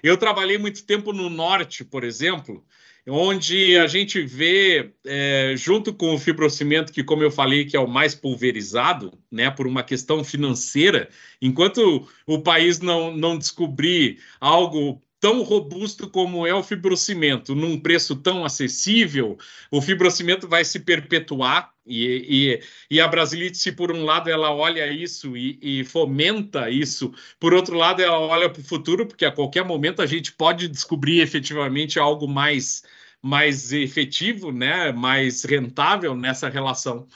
[0.02, 2.64] Eu trabalhei muito tempo no norte, por exemplo,
[3.06, 7.80] onde a gente vê, é, junto com o fibrocimento, que, como eu falei, que é
[7.80, 11.08] o mais pulverizado, né, por uma questão financeira,
[11.40, 18.16] enquanto o país não, não descobrir algo tão robusto como é o fibrocimento, num preço
[18.16, 19.38] tão acessível,
[19.70, 24.54] o fibrocimento vai se perpetuar e, e, e a Brasilite, se por um lado ela
[24.54, 29.26] olha isso e, e fomenta isso, por outro lado ela olha para o futuro, porque
[29.26, 32.82] a qualquer momento a gente pode descobrir efetivamente algo mais,
[33.22, 37.06] mais efetivo, né, mais rentável nessa relação.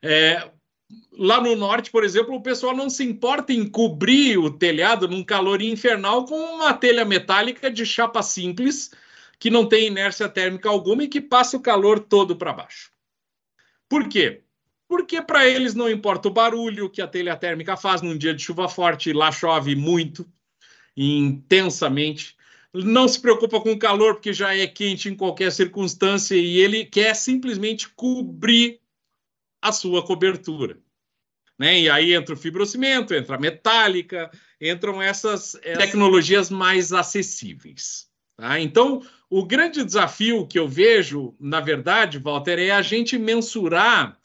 [0.00, 0.50] É,
[1.12, 5.22] lá no norte, por exemplo, o pessoal não se importa em cobrir o telhado num
[5.22, 8.92] calor infernal com uma telha metálica de chapa simples,
[9.38, 12.90] que não tem inércia térmica alguma e que passa o calor todo para baixo.
[13.88, 14.42] Por quê?
[14.88, 18.42] Porque para eles não importa o barulho que a telha térmica faz num dia de
[18.42, 20.26] chuva forte, lá chove muito,
[20.96, 22.36] intensamente.
[22.74, 26.84] Não se preocupa com o calor, porque já é quente em qualquer circunstância, e ele
[26.84, 28.81] quer simplesmente cobrir
[29.62, 30.78] a sua cobertura.
[31.58, 31.82] Né?
[31.82, 38.10] E aí entra o fibrocimento, entra a metálica, entram essas tecnologias mais acessíveis.
[38.36, 38.58] Tá?
[38.58, 44.18] Então, o grande desafio que eu vejo, na verdade, Walter, é a gente mensurar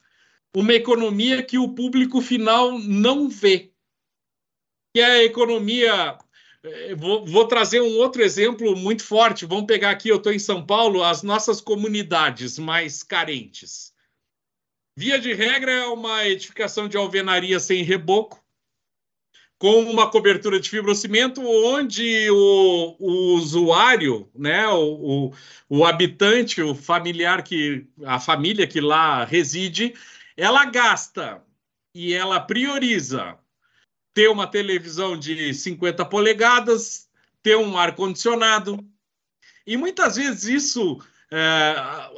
[0.56, 3.72] uma economia que o público final não vê.
[4.94, 6.18] Que é a economia.
[6.64, 9.46] Eh, vou, vou, trazer um outro exemplo muito forte.
[9.46, 13.94] Vamos pegar aqui, eu estou em São Paulo, as nossas comunidades mais carentes.
[15.00, 18.44] Via de regra, é uma edificação de alvenaria sem reboco,
[19.60, 25.34] com uma cobertura de fibrocimento, onde o, o usuário, né, o, o,
[25.70, 29.94] o, habitante, o familiar que a família que lá reside,
[30.36, 31.44] ela gasta
[31.94, 33.38] e ela prioriza
[34.16, 37.08] ter uma televisão de 50 polegadas,
[37.44, 38.84] ter um ar condicionado.
[39.64, 41.00] E muitas vezes isso
[41.32, 41.76] é,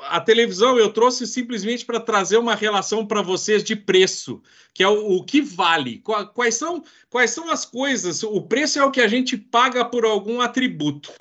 [0.08, 4.42] a televisão eu trouxe simplesmente para trazer uma relação para vocês de preço,
[4.74, 6.00] que é o, o, que vale.
[6.34, 8.22] Quais são, quais são as coisas?
[8.22, 11.12] O preço é o que a gente paga por algum atributo.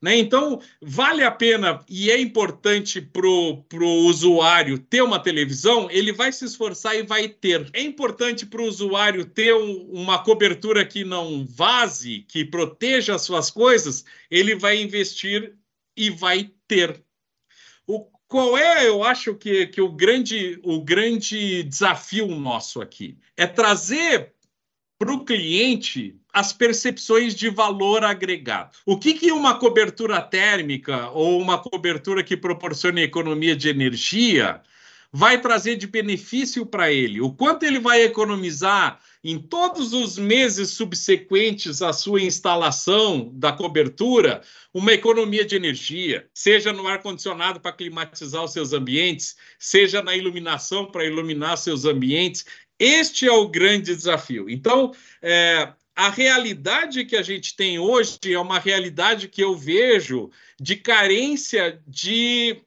[0.00, 0.16] Né?
[0.16, 6.32] Então, vale a pena e é importante para o usuário ter uma televisão, ele vai
[6.32, 7.68] se esforçar e vai ter.
[7.74, 13.22] É importante para o usuário ter um, uma cobertura que não vaze, que proteja as
[13.22, 15.54] suas coisas, ele vai investir
[15.94, 17.04] e vai ter.
[18.30, 23.18] Qual é, eu acho que, que o, grande, o grande desafio nosso aqui?
[23.36, 24.32] É trazer
[24.96, 28.78] para o cliente as percepções de valor agregado.
[28.86, 34.62] O que, que uma cobertura térmica ou uma cobertura que proporcione economia de energia
[35.12, 37.20] vai trazer de benefício para ele?
[37.20, 44.42] O quanto ele vai economizar em todos os meses subsequentes à sua instalação da cobertura,
[44.72, 50.86] uma economia de energia, seja no ar-condicionado para climatizar os seus ambientes, seja na iluminação
[50.86, 52.46] para iluminar seus ambientes.
[52.78, 54.48] Este é o grande desafio.
[54.48, 60.30] Então, é, a realidade que a gente tem hoje é uma realidade que eu vejo
[60.58, 62.62] de carência de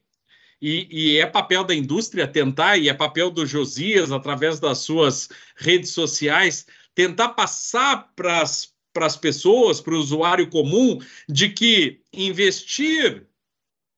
[0.60, 5.28] e, e, é papel da indústria tentar, e é papel do Josias, através das suas
[5.56, 13.26] redes sociais, tentar passar para as pessoas, para o usuário comum, de que investir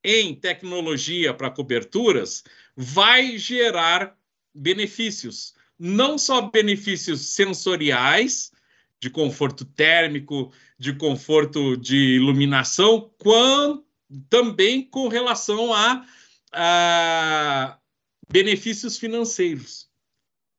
[0.02, 2.44] em tecnologia para coberturas
[2.76, 4.16] vai gerar
[4.54, 5.54] benefícios.
[5.78, 8.52] Não só benefícios sensoriais,
[9.00, 13.84] de conforto térmico, de conforto de iluminação, quanto
[14.30, 16.04] também com relação a
[18.28, 19.88] benefícios financeiros,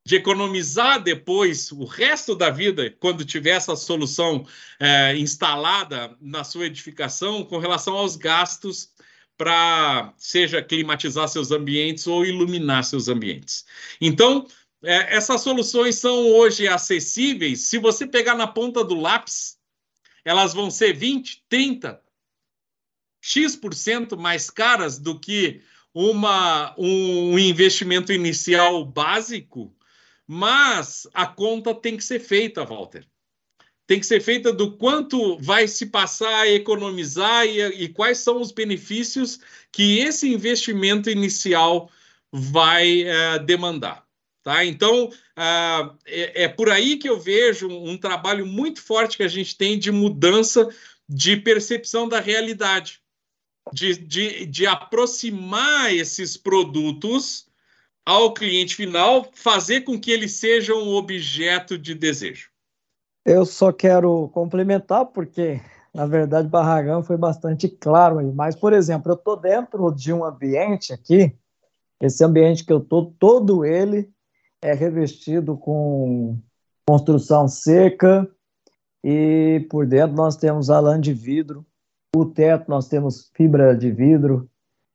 [0.05, 4.47] de economizar depois o resto da vida, quando tiver essa solução
[4.79, 8.89] eh, instalada na sua edificação, com relação aos gastos
[9.37, 13.65] para, seja climatizar seus ambientes ou iluminar seus ambientes.
[13.99, 14.47] Então,
[14.81, 17.63] eh, essas soluções são hoje acessíveis.
[17.63, 19.57] Se você pegar na ponta do lápis,
[20.23, 22.01] elas vão ser 20, 30,
[23.21, 25.61] X% mais caras do que
[25.99, 29.75] uma, um investimento inicial básico,
[30.27, 33.03] mas a conta tem que ser feita, Walter.
[33.87, 38.39] Tem que ser feita do quanto vai se passar a economizar e, e quais são
[38.39, 39.39] os benefícios
[39.71, 41.89] que esse investimento inicial
[42.31, 44.05] vai uh, demandar.
[44.43, 44.63] Tá?
[44.63, 49.23] Então, uh, é, é, por aí que eu vejo um, um trabalho muito forte que
[49.23, 50.69] a gente tem de mudança
[51.09, 53.01] de percepção da realidade
[53.73, 57.47] de, de, de aproximar esses produtos
[58.05, 62.49] ao cliente final, fazer com que eles sejam um objeto de desejo.
[63.25, 65.59] Eu só quero complementar, porque,
[65.93, 68.31] na verdade, Barragão foi bastante claro aí.
[68.31, 71.35] Mas, por exemplo, eu estou dentro de um ambiente aqui,
[71.99, 74.09] esse ambiente que eu estou, todo ele
[74.61, 76.39] é revestido com
[76.87, 78.25] construção seca,
[79.03, 81.65] e por dentro nós temos a lã de vidro,
[82.15, 84.49] o teto nós temos fibra de vidro,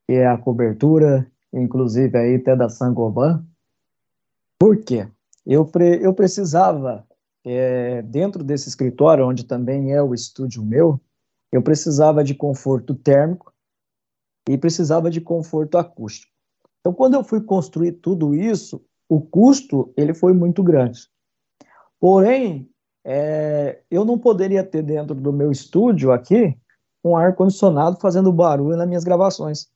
[0.06, 3.44] que é a cobertura, inclusive aí até da Sangoban.
[4.58, 5.08] Por quê?
[5.44, 7.06] Eu, pre eu precisava,
[7.44, 11.00] é, dentro desse escritório, onde também é o estúdio meu,
[11.50, 13.52] eu precisava de conforto térmico
[14.48, 16.32] e precisava de conforto acústico.
[16.80, 21.08] Então, quando eu fui construir tudo isso, o custo ele foi muito grande.
[22.00, 22.68] Porém,
[23.04, 26.56] é, eu não poderia ter dentro do meu estúdio aqui
[27.04, 29.68] um ar-condicionado fazendo barulho nas minhas gravações.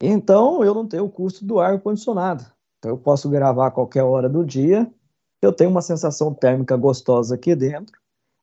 [0.00, 2.44] Então, eu não tenho o custo do ar-condicionado.
[2.78, 4.92] Então, eu posso gravar a qualquer hora do dia,
[5.40, 7.98] eu tenho uma sensação térmica gostosa aqui dentro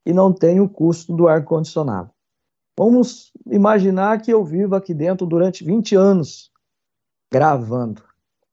[0.05, 2.11] e não tenho o custo do ar-condicionado.
[2.77, 6.49] Vamos imaginar que eu vivo aqui dentro durante 20 anos
[7.31, 8.01] gravando.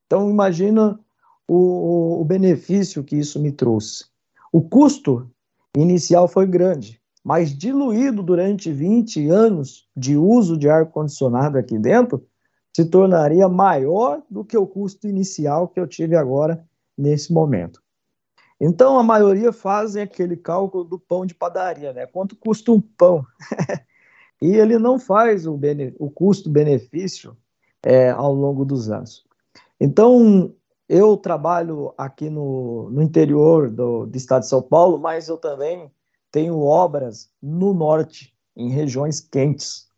[0.06, 0.98] Então, imagina
[1.46, 4.06] o, o benefício que isso me trouxe.
[4.52, 5.30] O custo
[5.76, 12.24] inicial foi grande, mas diluído durante 20 anos de uso de ar-condicionado aqui dentro,
[12.72, 16.64] se tornaria maior do que o custo inicial que eu tive agora
[16.96, 17.82] nesse momento.
[18.60, 22.06] Então, a maioria fazem aquele cálculo do pão de padaria, né?
[22.06, 23.26] Quanto custa um pão?
[24.40, 25.58] e ele não faz o,
[25.98, 27.36] o custo-benefício
[27.84, 29.24] é, ao longo dos anos.
[29.80, 30.54] Então,
[30.88, 35.90] eu trabalho aqui no, no interior do, do estado de São Paulo, mas eu também
[36.36, 39.88] tenho obras no norte, em regiões quentes.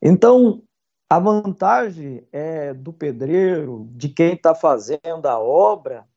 [0.00, 0.62] Então,
[1.06, 6.08] a vantagem é do pedreiro, de quem está fazendo a obra,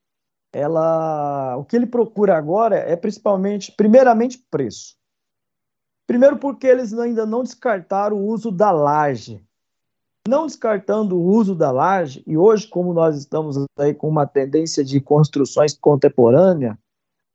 [0.54, 4.96] ela, o que ele procura agora é principalmente, primeiramente, preço.
[6.08, 9.44] Primeiro porque eles ainda não descartaram o uso da laje.
[10.26, 14.86] Não descartando o uso da laje, e hoje, como nós estamos aí com uma tendência
[14.86, 16.78] de construções contemporâneas,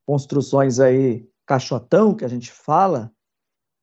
[0.06, 3.10] construções aí caixotão, que a gente fala,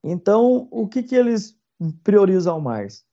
[0.04, 1.58] então, o que, que eles
[2.04, 3.04] priorizam mais?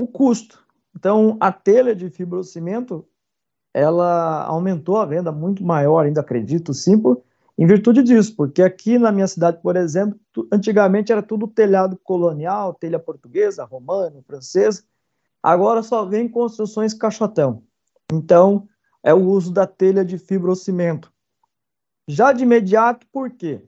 [0.00, 0.64] O custo.
[0.96, 3.04] Então, a telha de fibrocimento,
[3.74, 7.24] ela aumentou a venda muito maior, ainda acredito, sim, por,
[7.58, 10.16] em virtude disso, porque aqui na minha cidade, por exemplo,
[10.52, 14.84] antigamente era tudo telhado colonial, telha portuguesa, romana, francesa,
[15.42, 17.64] agora só vem construções caixotão.
[18.12, 18.68] Então,
[19.02, 21.12] é o uso da telha de fibrocimento.
[22.06, 23.66] Já de imediato, por quê?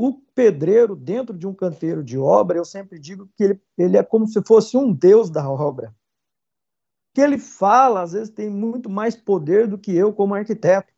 [0.00, 4.02] O pedreiro, dentro de um canteiro de obra, eu sempre digo que ele, ele é
[4.04, 5.88] como se fosse um deus da obra.
[5.88, 10.92] O que ele fala, às vezes, tem muito mais poder do que eu como arquiteto.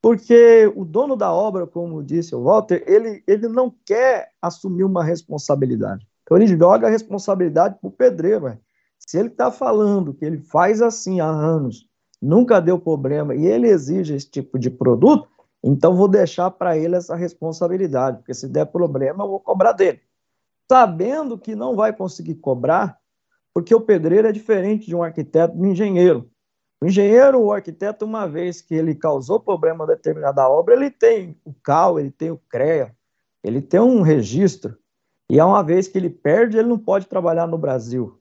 [0.00, 5.04] Porque o dono da obra, como disse o Walter, ele, ele não quer assumir uma
[5.04, 6.08] responsabilidade.
[6.22, 8.46] Então ele joga a responsabilidade para o pedreiro.
[8.46, 8.60] Véio.
[8.98, 11.86] Se ele está falando que ele faz assim há anos,
[12.22, 15.28] nunca deu problema, e ele exige esse tipo de produto,
[15.66, 19.98] então vou deixar para ele essa responsabilidade, porque se der problema, eu vou cobrar dele.
[20.70, 22.98] Sabendo que não vai conseguir cobrar,
[23.54, 26.30] porque o pedreiro é diferente de um arquiteto, de um engenheiro.
[26.82, 31.34] O engenheiro o arquiteto, uma vez que ele causou problema a determinada obra, ele tem
[31.42, 32.94] o CAL, ele tem o CREA,
[33.42, 34.76] ele tem um registro.
[35.30, 38.20] E uma vez que ele perde, ele não pode trabalhar no Brasil.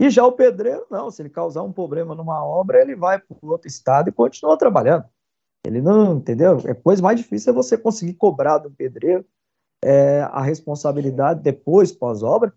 [0.00, 1.10] E já o pedreiro, não.
[1.10, 5.04] Se ele causar um problema numa obra, ele vai para outro estado e continua trabalhando.
[5.64, 6.58] Ele não, entendeu?
[6.64, 9.24] É coisa mais difícil é você conseguir cobrar do pedreiro
[9.82, 12.52] é, a responsabilidade depois, pós-obra,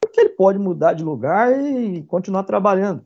[0.00, 3.04] porque ele pode mudar de lugar e continuar trabalhando.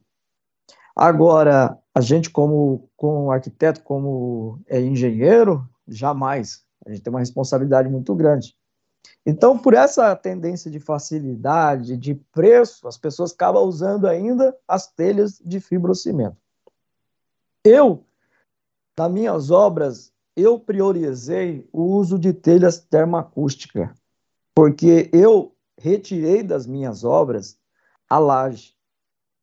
[0.95, 6.65] Agora, a gente como, como arquiteto, como é, engenheiro, jamais.
[6.85, 8.57] A gente tem uma responsabilidade muito grande.
[9.25, 15.41] Então, por essa tendência de facilidade, de preço, as pessoas acabam usando ainda as telhas
[15.45, 16.37] de fibrocimento.
[17.65, 18.05] Eu,
[18.99, 23.91] nas minhas obras, eu priorizei o uso de telhas termoacústicas,
[24.55, 27.59] porque eu retirei das minhas obras
[28.09, 28.75] a laje.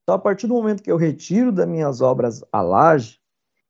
[0.03, 3.19] Então, a partir do momento que eu retiro das minhas obras a laje,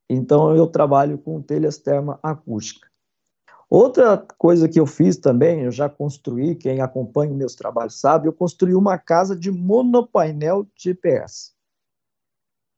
[0.09, 2.89] então eu trabalho com telhas termoacústicas.
[3.69, 8.33] Outra coisa que eu fiz também, eu já construí, quem acompanha meus trabalhos sabe, eu
[8.33, 11.51] construí uma casa de monopainel GPS.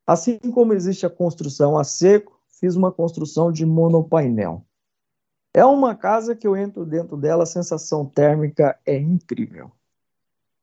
[0.07, 4.65] Assim como existe a construção a seco, fiz uma construção de monopainel.
[5.53, 9.71] É uma casa que eu entro dentro dela, a sensação térmica é incrível.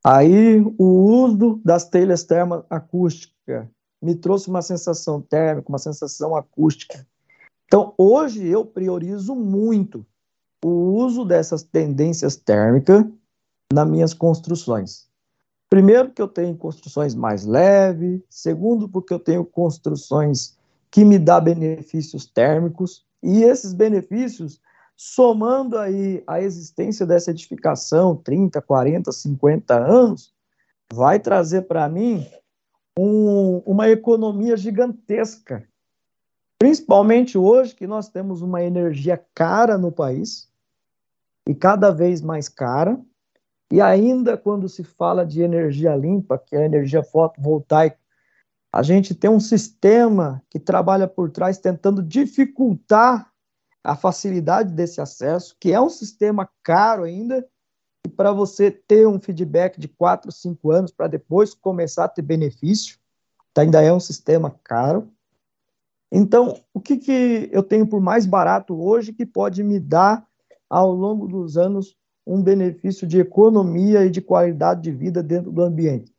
[0.05, 3.67] Aí o uso das telhas termoacústicas
[4.01, 7.05] me trouxe uma sensação térmica, uma sensação acústica.
[7.65, 10.07] Então, hoje eu priorizo muito
[10.65, 13.05] o uso dessas tendências térmicas
[13.73, 15.09] nas minhas construções.
[15.69, 18.23] Primeiro, porque eu tenho construções mais leves.
[18.31, 20.56] Segundo, porque eu tenho construções
[20.91, 23.05] que me dão benefícios térmicos.
[23.23, 24.61] E esses benefícios
[24.97, 30.33] somando aí a existência dessa edificação, 30, 40, 50 anos,
[30.93, 32.27] vai trazer para mim
[32.99, 35.69] um, uma economia gigantesca.
[36.59, 40.49] Principalmente hoje que nós temos uma energia cara no país,
[41.47, 42.99] e cada vez mais cara,
[43.71, 47.99] e ainda quando se fala de energia limpa, que é a energia fotovoltaica,
[48.73, 53.33] a gente tem um sistema que trabalha por trás tentando dificultar
[53.83, 57.47] a facilidade desse acesso, que é um sistema caro ainda,
[58.05, 62.23] e para você ter um feedback de 4, 5 anos para depois começar a ter
[62.23, 62.99] benefício,
[63.57, 65.11] ainda é um sistema caro.
[66.11, 70.27] Então, o que, que eu tenho por mais barato hoje que pode me dar,
[70.69, 71.97] ao longo dos anos,
[72.27, 76.16] um benefício de economia e de qualidade de vida dentro do ambiente?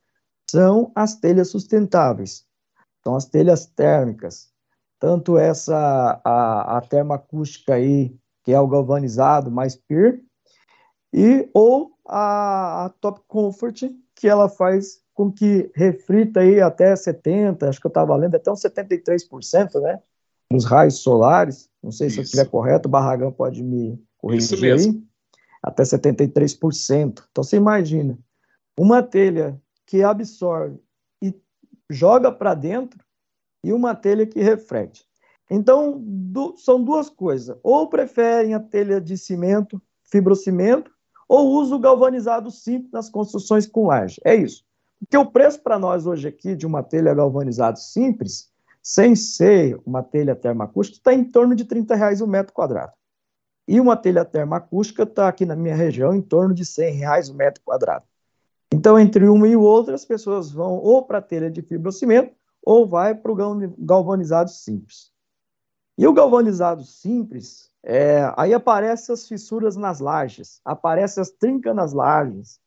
[0.50, 2.46] São as telhas sustentáveis,
[3.02, 4.50] são as telhas térmicas,
[4.98, 10.22] tanto essa, a, a termoacústica aí, que é o galvanizado mais PIR,
[11.12, 13.82] e ou a, a Top Comfort,
[14.14, 18.50] que ela faz com que reflita aí até 70, acho que eu estava lendo, até
[18.50, 20.00] uns 73%, né,
[20.50, 22.14] nos raios solares, não sei Isso.
[22.14, 25.02] se eu estiver correto, o Barragão pode me corrigir aí,
[25.62, 27.24] até 73%.
[27.30, 28.18] Então você imagina,
[28.78, 30.78] uma telha que absorve
[31.20, 31.34] e
[31.90, 33.02] joga para dentro
[33.64, 35.08] e uma telha que reflete.
[35.50, 37.58] Então, do, são duas coisas.
[37.62, 40.90] Ou preferem a telha de cimento, fibrocimento,
[41.26, 44.20] ou uso galvanizado simples nas construções com laje.
[44.24, 44.62] É isso.
[45.00, 48.50] Porque o preço para nós hoje aqui de uma telha galvanizado simples,
[48.82, 52.92] sem ser uma telha termoacústica, está em torno de 30 reais o metro quadrado.
[53.66, 57.34] E uma telha termoacústica está aqui na minha região em torno de 100 reais o
[57.34, 58.04] metro quadrado.
[58.72, 62.86] Então, entre uma e outra, as pessoas vão ou para a telha de fibrocimento ou
[62.86, 63.36] vai para o
[63.78, 65.10] galvanizado simples.
[65.96, 71.92] E o galvanizado simples, é, aí aparecem as fissuras nas lajes, aparecem as trincas nas
[71.92, 72.60] lajes.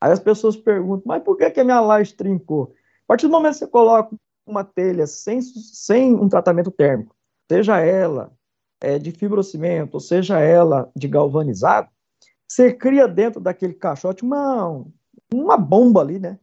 [0.00, 2.72] Aí as pessoas perguntam, mas por que, que a minha laje trincou?
[3.04, 7.14] A partir do momento que você coloca uma telha sem, sem um tratamento térmico,
[7.50, 8.32] seja ela
[8.80, 11.88] é, de fibrocimento, ou seja ela de galvanizado,
[12.46, 14.84] você cria dentro daquele caixote uma,
[15.32, 16.38] uma bomba ali, né?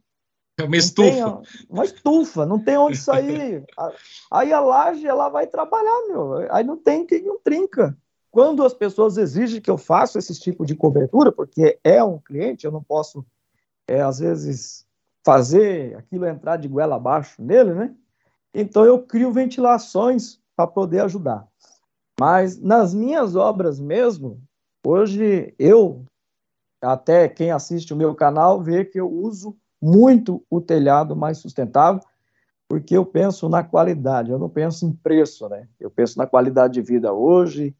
[0.58, 1.10] É uma estufa.
[1.10, 3.64] Tem, uma estufa, não tem onde sair.
[4.30, 6.50] Aí a laje ela vai trabalhar, meu.
[6.50, 7.96] Aí não tem quem não trinca.
[8.30, 12.64] Quando as pessoas exigem que eu faça esse tipo de cobertura, porque é um cliente,
[12.64, 13.24] eu não posso,
[13.86, 14.86] é, às vezes,
[15.24, 17.94] fazer aquilo entrar de goela abaixo nele, né?
[18.54, 21.46] Então eu crio ventilações para poder ajudar.
[22.18, 24.40] Mas nas minhas obras mesmo,
[24.84, 26.04] hoje eu,
[26.86, 32.00] até quem assiste o meu canal, vê que eu uso muito o telhado mais sustentável,
[32.68, 35.68] porque eu penso na qualidade, eu não penso em preço, né?
[35.78, 37.74] Eu penso na qualidade de vida hoje,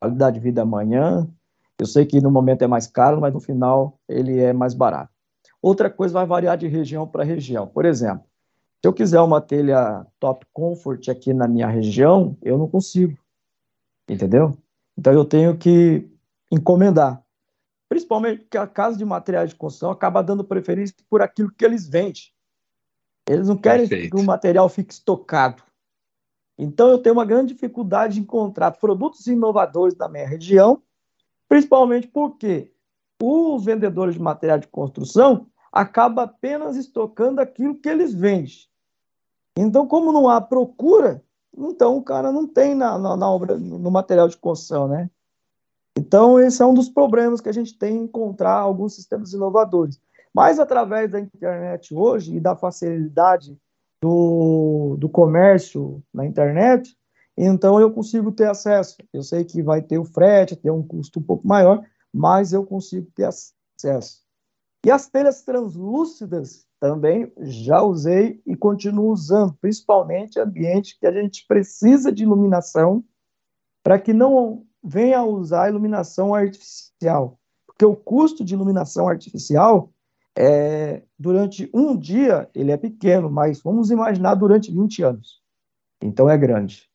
[0.00, 1.26] qualidade de vida amanhã.
[1.78, 5.10] Eu sei que no momento é mais caro, mas no final ele é mais barato.
[5.60, 7.66] Outra coisa vai variar de região para região.
[7.66, 8.24] Por exemplo,
[8.80, 13.16] se eu quiser uma telha top comfort aqui na minha região, eu não consigo.
[14.08, 14.56] Entendeu?
[14.96, 16.06] Então eu tenho que
[16.50, 17.21] encomendar.
[17.92, 21.86] Principalmente porque a casa de materiais de construção acaba dando preferência por aquilo que eles
[21.86, 22.22] vendem.
[23.28, 24.16] Eles não querem Perfeito.
[24.16, 25.62] que o material fique estocado.
[26.58, 30.82] Então, eu tenho uma grande dificuldade de encontrar produtos inovadores da minha região,
[31.46, 32.72] principalmente porque
[33.22, 38.54] os vendedores de material de construção acabam apenas estocando aquilo que eles vendem.
[39.54, 41.22] Então, como não há procura,
[41.54, 45.10] então o cara não tem na, na, na obra, no material de construção, né?
[45.96, 50.00] Então, esse é um dos problemas que a gente tem em encontrar alguns sistemas inovadores.
[50.34, 53.58] Mas através da internet hoje e da facilidade
[54.00, 56.96] do, do comércio na internet,
[57.36, 58.96] então eu consigo ter acesso.
[59.12, 62.64] Eu sei que vai ter o frete, ter um custo um pouco maior, mas eu
[62.64, 64.22] consigo ter acesso.
[64.84, 71.46] E as telhas translúcidas também já usei e continuo usando, principalmente ambiente que a gente
[71.46, 73.04] precisa de iluminação
[73.84, 79.92] para que não venha usar iluminação artificial, porque o custo de iluminação artificial
[80.36, 85.42] é, durante um dia ele é pequeno, mas vamos imaginar durante 20 anos.
[86.02, 86.88] Então é grande.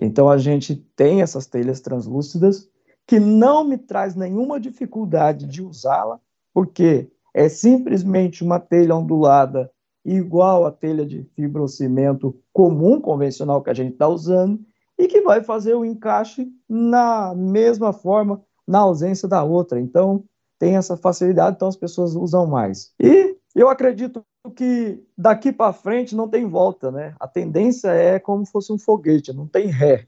[0.00, 2.68] Então a gente tem essas telhas translúcidas
[3.06, 6.20] que não me traz nenhuma dificuldade de usá-la,
[6.52, 9.70] porque é simplesmente uma telha ondulada
[10.04, 14.60] igual a telha de fibrocimento comum, convencional que a gente está usando,
[15.02, 19.80] e que vai fazer o encaixe na mesma forma, na ausência da outra.
[19.80, 20.24] Então,
[20.60, 22.94] tem essa facilidade, então as pessoas usam mais.
[23.00, 24.24] E eu acredito
[24.54, 27.16] que daqui para frente não tem volta, né?
[27.18, 30.06] A tendência é como se fosse um foguete, não tem ré.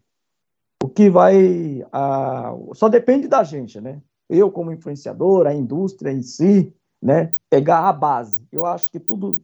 [0.81, 1.85] O que vai.
[1.91, 2.55] A...
[2.75, 4.01] Só depende da gente, né?
[4.31, 6.73] Eu, como influenciador, a indústria em si,
[7.03, 7.35] né?
[7.51, 8.47] Pegar a base.
[8.53, 9.43] Eu acho que tudo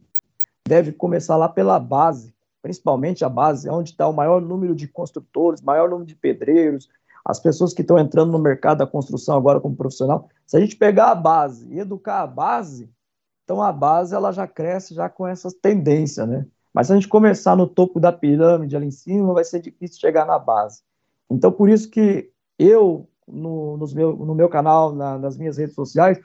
[0.65, 5.61] deve começar lá pela base principalmente a base, onde está o maior número de construtores,
[5.61, 6.89] maior número de pedreiros,
[7.25, 10.27] as pessoas que estão entrando no mercado da construção agora como profissional.
[10.45, 12.89] Se a gente pegar a base e educar a base,
[13.43, 16.45] então a base ela já cresce já com essas tendências, né?
[16.73, 19.99] Mas se a gente começar no topo da pirâmide ali em cima, vai ser difícil
[19.99, 20.81] chegar na base.
[21.29, 26.19] Então por isso que eu no, meu, no meu canal, na, nas minhas redes sociais,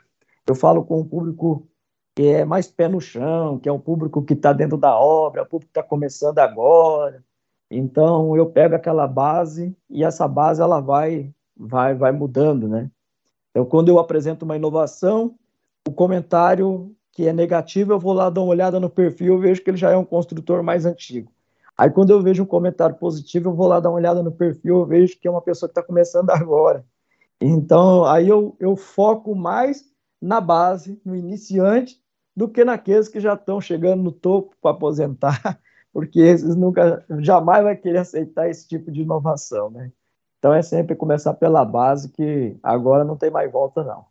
[0.47, 1.67] eu falo com um público
[2.17, 5.43] que é mais pé no chão, que é o público que está dentro da obra,
[5.43, 7.23] o público que está começando agora.
[7.69, 12.89] Então eu pego aquela base e essa base ela vai vai vai mudando, né?
[13.51, 15.35] Então quando eu apresento uma inovação,
[15.87, 19.69] o comentário que é negativo, eu vou lá dar uma olhada no perfil, vejo que
[19.69, 21.31] ele já é um construtor mais antigo.
[21.77, 24.77] Aí quando eu vejo um comentário positivo, eu vou lá dar uma olhada no perfil,
[24.79, 26.83] eu vejo que é uma pessoa que está começando agora.
[27.39, 29.85] Então, aí eu, eu foco mais
[30.19, 32.01] na base, no iniciante,
[32.37, 35.59] do que naqueles que já estão chegando no topo para aposentar,
[35.91, 39.91] porque esses nunca, jamais vai querer aceitar esse tipo de inovação, né?
[40.37, 44.05] Então é sempre começar pela base, que agora não tem mais volta, não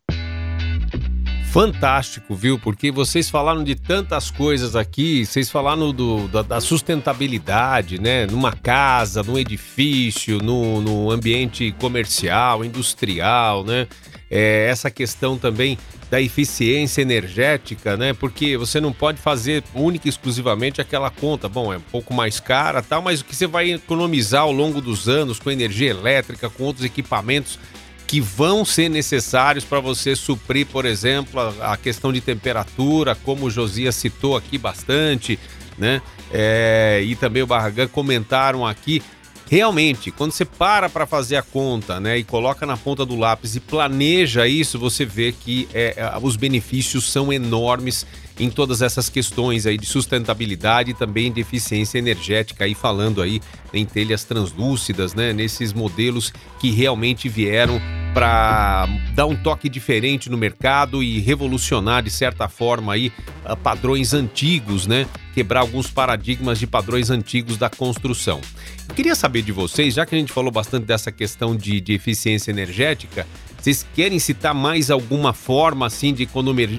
[1.57, 2.59] fantástico, viu?
[2.59, 8.27] Porque vocês falaram de tantas coisas aqui, vocês falaram do, da, da, sustentabilidade, né?
[8.27, 13.89] Numa casa, num edifício, no, no ambiente comercial, industrial, né?
[14.31, 15.79] É, essa questão também
[16.11, 18.13] da eficiência energética, né?
[18.13, 21.49] Porque você não pode fazer única e exclusivamente aquela conta.
[21.49, 24.81] Bom, é um pouco mais cara, tal, mas o que você vai economizar ao longo
[24.81, 27.59] dos anos com energia elétrica, com outros equipamentos
[28.07, 33.47] que vão ser necessários para você suprir, por exemplo, a, a, questão de temperatura, como
[33.47, 35.39] o Josias citou aqui bastante,
[35.77, 36.01] né?
[36.33, 39.03] É, e também o Barragan comentaram aqui.
[39.49, 43.55] Realmente, quando você para para fazer a conta, né, e coloca na ponta do lápis
[43.55, 48.05] e planeja isso, você vê que é, os benefícios são enormes
[48.39, 53.41] em todas essas questões aí de sustentabilidade e também de eficiência energética, aí falando aí
[53.73, 57.81] em telhas translúcidas, né, nesses modelos que realmente vieram
[58.17, 63.13] para dar um toque diferente no mercado e revolucionar de certa forma aí
[63.45, 65.07] ah, padrões antigos, né?
[65.35, 68.41] Quebrar alguns paradigmas de padrões antigos da construção.
[68.89, 71.93] Eu queria saber de vocês, já que a gente falou bastante dessa questão de, de
[71.93, 73.27] eficiência energética,
[73.67, 76.29] vocês querem citar mais alguma forma assim de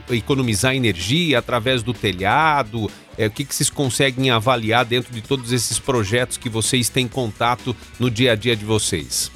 [0.09, 2.89] economizar energia através do telhado?
[3.17, 7.05] É, o que, que vocês conseguem avaliar dentro de todos esses projetos que vocês têm
[7.05, 9.29] contato no dia a dia de vocês?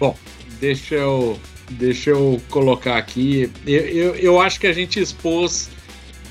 [0.00, 0.18] Bom,
[0.58, 1.38] deixa eu,
[1.70, 3.48] deixa eu colocar aqui.
[3.64, 5.70] Eu, eu, eu acho que a gente expôs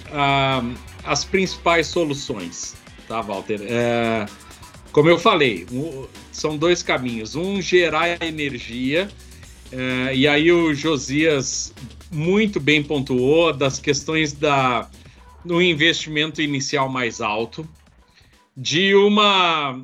[0.09, 0.75] uh,
[1.05, 2.75] as principais soluções,
[3.07, 3.61] tá, Walter?
[3.61, 4.25] É,
[4.91, 7.33] como eu falei, um, são dois caminhos.
[7.33, 9.09] Um, gerar energia,
[9.74, 11.74] é, e aí o Josias
[12.11, 14.88] muito bem pontuou das questões da,
[15.43, 17.67] do investimento inicial mais alto,
[18.55, 19.84] de uma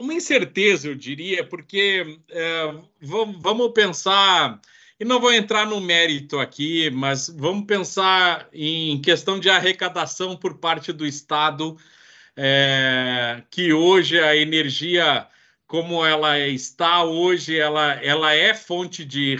[0.00, 4.58] uma incerteza, eu diria, porque é, vamos, vamos pensar,
[4.98, 10.56] e não vou entrar no mérito aqui, mas vamos pensar em questão de arrecadação por
[10.56, 11.76] parte do Estado,
[12.34, 15.26] é, que hoje a energia,
[15.70, 19.36] como ela está hoje, ela, ela é fonte de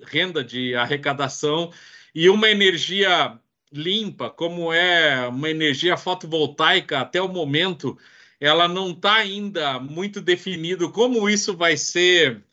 [0.00, 1.72] renda de arrecadação,
[2.14, 3.36] e uma energia
[3.72, 7.98] limpa, como é uma energia fotovoltaica até o momento,
[8.40, 12.44] ela não está ainda muito definido como isso vai ser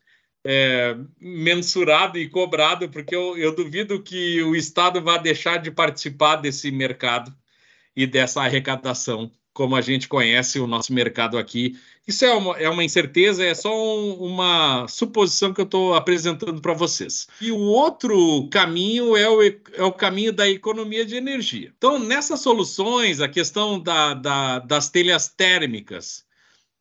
[0.43, 6.37] é, mensurado e cobrado, porque eu, eu duvido que o Estado vá deixar de participar
[6.37, 7.31] desse mercado
[7.95, 11.77] e dessa arrecadação como a gente conhece o nosso mercado aqui.
[12.05, 16.61] Isso é uma, é uma incerteza, é só um, uma suposição que eu estou apresentando
[16.61, 17.27] para vocês.
[17.39, 21.73] E o outro caminho é o, é o caminho da economia de energia.
[21.77, 26.25] Então, nessas soluções, a questão da, da, das telhas térmicas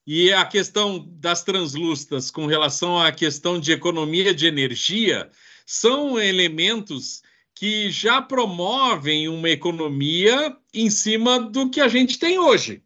[0.04, 5.30] e a questão das translúcidas com relação à questão de economia de energia
[5.64, 7.22] são elementos
[7.54, 12.82] que já promovem uma economia em cima do que a gente tem hoje,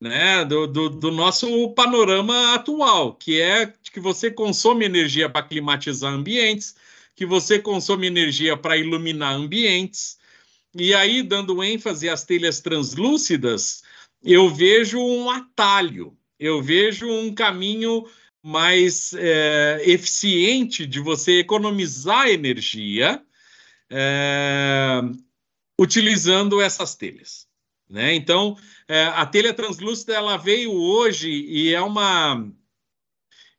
[0.00, 0.44] né?
[0.44, 6.76] do, do, do nosso panorama atual, que é que você consome energia para climatizar ambientes,
[7.14, 10.18] que você consome energia para iluminar ambientes.
[10.74, 13.82] E aí, dando ênfase às telhas translúcidas,
[14.22, 18.04] eu vejo um atalho, eu vejo um caminho
[18.42, 23.22] mais é, eficiente de você economizar energia
[23.90, 25.00] é,
[25.78, 27.48] utilizando essas telhas.
[27.88, 28.14] Né?
[28.14, 32.46] Então, é, a telha translúcida ela veio hoje e é uma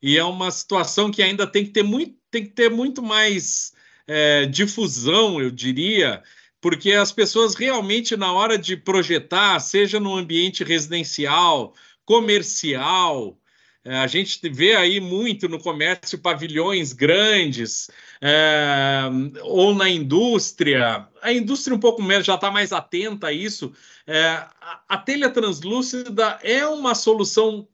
[0.01, 3.73] e é uma situação que ainda tem que ter muito, tem que ter muito mais
[4.07, 6.23] é, difusão, eu diria,
[6.61, 11.73] porque as pessoas realmente, na hora de projetar, seja no ambiente residencial,
[12.05, 13.38] comercial,
[13.85, 17.89] a gente vê aí muito no comércio pavilhões grandes,
[18.21, 19.03] é,
[19.43, 21.07] ou na indústria.
[21.21, 23.71] A indústria um pouco menos já está mais atenta a isso.
[24.05, 24.21] É,
[24.61, 27.67] a, a telha translúcida é uma solução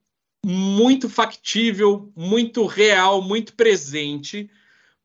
[0.45, 4.49] muito factível, muito real, muito presente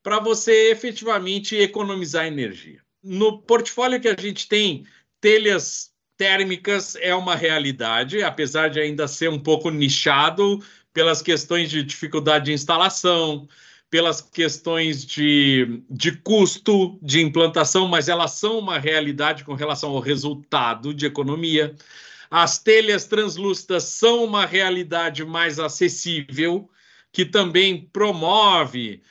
[0.03, 2.81] para você efetivamente economizar energia.
[3.03, 4.85] no portfólio que a gente tem,
[5.19, 10.63] telhas térmicas é uma realidade, apesar de ainda ser um pouco nichado
[10.93, 13.47] pelas questões de dificuldade de instalação,
[13.89, 19.99] pelas questões de, de custo de implantação, mas elas são uma realidade com relação ao
[19.99, 21.75] resultado de economia.
[22.29, 26.69] As telhas translúcidas são uma realidade mais acessível,
[27.11, 29.01] que também promove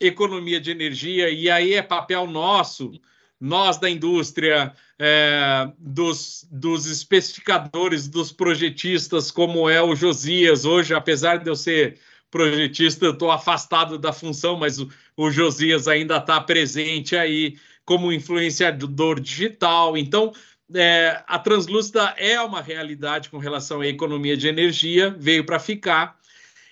[0.00, 2.92] economia de energia, e aí é papel nosso,
[3.40, 10.66] nós da indústria, é, dos, dos especificadores, dos projetistas, como é o Josias.
[10.66, 11.98] Hoje, apesar de eu ser
[12.30, 18.12] projetista, eu estou afastado da função, mas o, o Josias ainda está presente aí como
[18.12, 19.96] influenciador digital.
[19.96, 20.32] Então,
[20.74, 26.20] é, a Translúcida é uma realidade com relação à economia de energia, veio para ficar.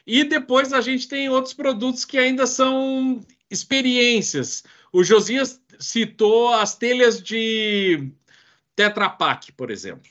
[0.07, 4.63] E depois a gente tem outros produtos que ainda são experiências.
[4.93, 8.11] O Josias citou as telhas de
[8.75, 10.11] Tetra Pak, por exemplo.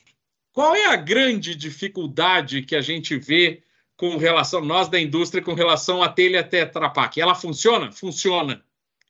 [0.52, 3.62] Qual é a grande dificuldade que a gente vê
[3.96, 7.20] com relação, nós da indústria, com relação à telha Tetra Pak?
[7.20, 7.92] Ela funciona?
[7.92, 8.64] Funciona.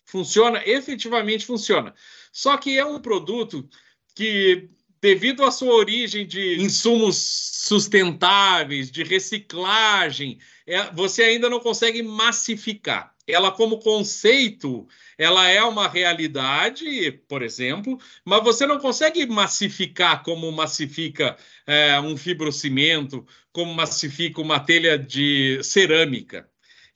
[0.05, 1.93] Funciona, efetivamente funciona.
[2.32, 3.68] Só que é um produto
[4.16, 4.70] que,
[5.08, 13.16] devido à sua origem de insumos sustentáveis, de reciclagem, é, você ainda não consegue massificar.
[13.26, 14.86] Ela, como conceito,
[15.18, 22.18] ela é uma realidade, por exemplo, mas você não consegue massificar como massifica é, um
[22.18, 26.49] fibrocimento, como massifica uma telha de cerâmica.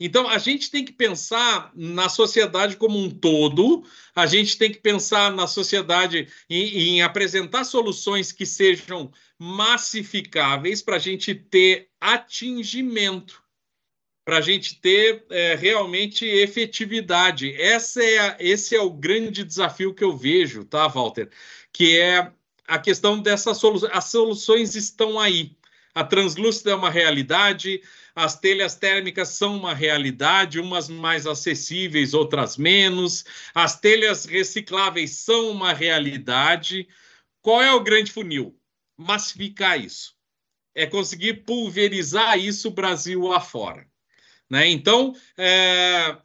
[0.04, 3.84] Então, a gente tem que pensar na sociedade como um todo,
[4.16, 10.95] a gente tem que pensar na sociedade em, em apresentar soluções que sejam massificáveis para
[10.95, 13.43] a gente ter atingimento,
[14.26, 17.54] para a gente ter é, realmente efetividade.
[17.62, 21.30] Essa é a, esse é o grande desafio que eu vejo, tá, Walter?
[21.72, 22.32] Que é
[22.68, 23.91] a questão dessas soluções.
[23.93, 25.56] As soluções estão aí.
[25.93, 27.82] A translúcida é uma realidade,
[28.16, 33.24] as telhas térmicas são uma realidade, umas mais acessíveis, outras menos.
[33.53, 36.88] As telhas recicláveis são uma realidade.
[37.41, 38.57] Qual é o grande funil?
[38.97, 40.16] Massificar isso.
[40.76, 43.88] É conseguir pulverizar isso Brasil afora.
[44.49, 44.68] Né?
[44.70, 46.18] Então, é,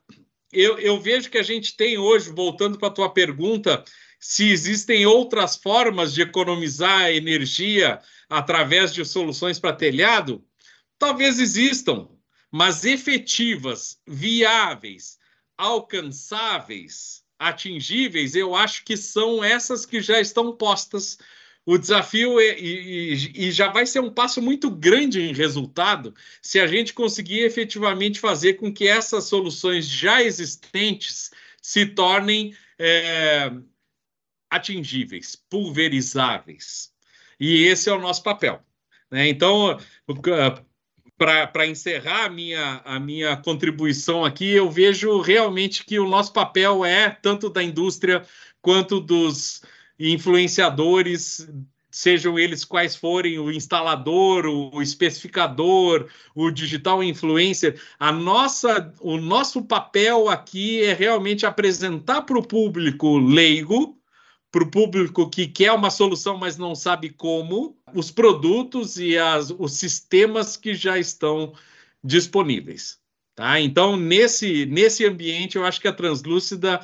[0.52, 3.84] eu, eu vejo que a gente tem hoje, voltando para a tua pergunta,
[4.18, 10.44] se existem outras formas de economizar energia através de soluções para telhado,
[10.98, 12.08] Talvez existam,
[12.50, 15.18] mas efetivas, viáveis,
[15.56, 21.18] alcançáveis, atingíveis, eu acho que são essas que já estão postas.
[21.64, 26.60] O desafio é, e, e, já vai ser um passo muito grande em resultado se
[26.60, 33.50] a gente conseguir efetivamente fazer com que essas soluções já existentes se tornem é,
[34.48, 36.92] atingíveis, pulverizáveis.
[37.38, 38.64] E esse é o nosso papel.
[39.10, 39.28] Né?
[39.28, 39.78] Então,
[41.16, 46.84] para encerrar a minha, a minha contribuição aqui, eu vejo realmente que o nosso papel
[46.84, 48.22] é, tanto da indústria
[48.60, 49.62] quanto dos
[49.98, 51.48] influenciadores,
[51.90, 59.62] sejam eles quais forem, o instalador, o especificador, o digital influencer, a nossa, o nosso
[59.62, 63.95] papel aqui é realmente apresentar para o público leigo
[64.56, 69.50] para o público que quer uma solução, mas não sabe como, os produtos e as,
[69.50, 71.52] os sistemas que já estão
[72.02, 72.98] disponíveis.
[73.34, 73.60] Tá?
[73.60, 76.80] Então, nesse, nesse ambiente, eu acho que a Translúcida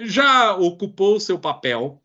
[0.00, 2.02] já ocupou o seu papel,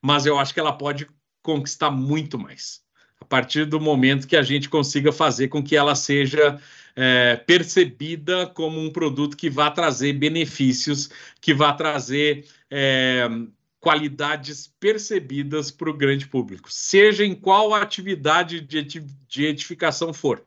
[0.00, 1.08] mas eu acho que ela pode
[1.42, 2.80] conquistar muito mais.
[3.20, 6.60] A partir do momento que a gente consiga fazer com que ela seja
[6.94, 11.10] é, percebida como um produto que vá trazer benefícios,
[11.40, 13.28] que vá trazer é,
[13.82, 20.46] qualidades percebidas para o grande público, seja em qual atividade de edificação for,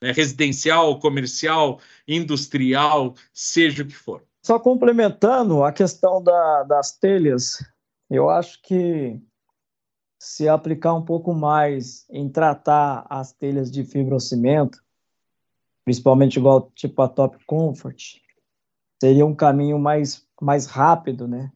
[0.00, 0.10] né?
[0.10, 4.24] residencial, comercial, industrial, seja o que for.
[4.42, 7.62] Só complementando a questão da, das telhas,
[8.08, 9.20] eu acho que
[10.18, 14.82] se aplicar um pouco mais em tratar as telhas de fibrocimento,
[15.84, 18.14] principalmente igual tipo a Top Comfort,
[18.98, 21.52] seria um caminho mais, mais rápido, né?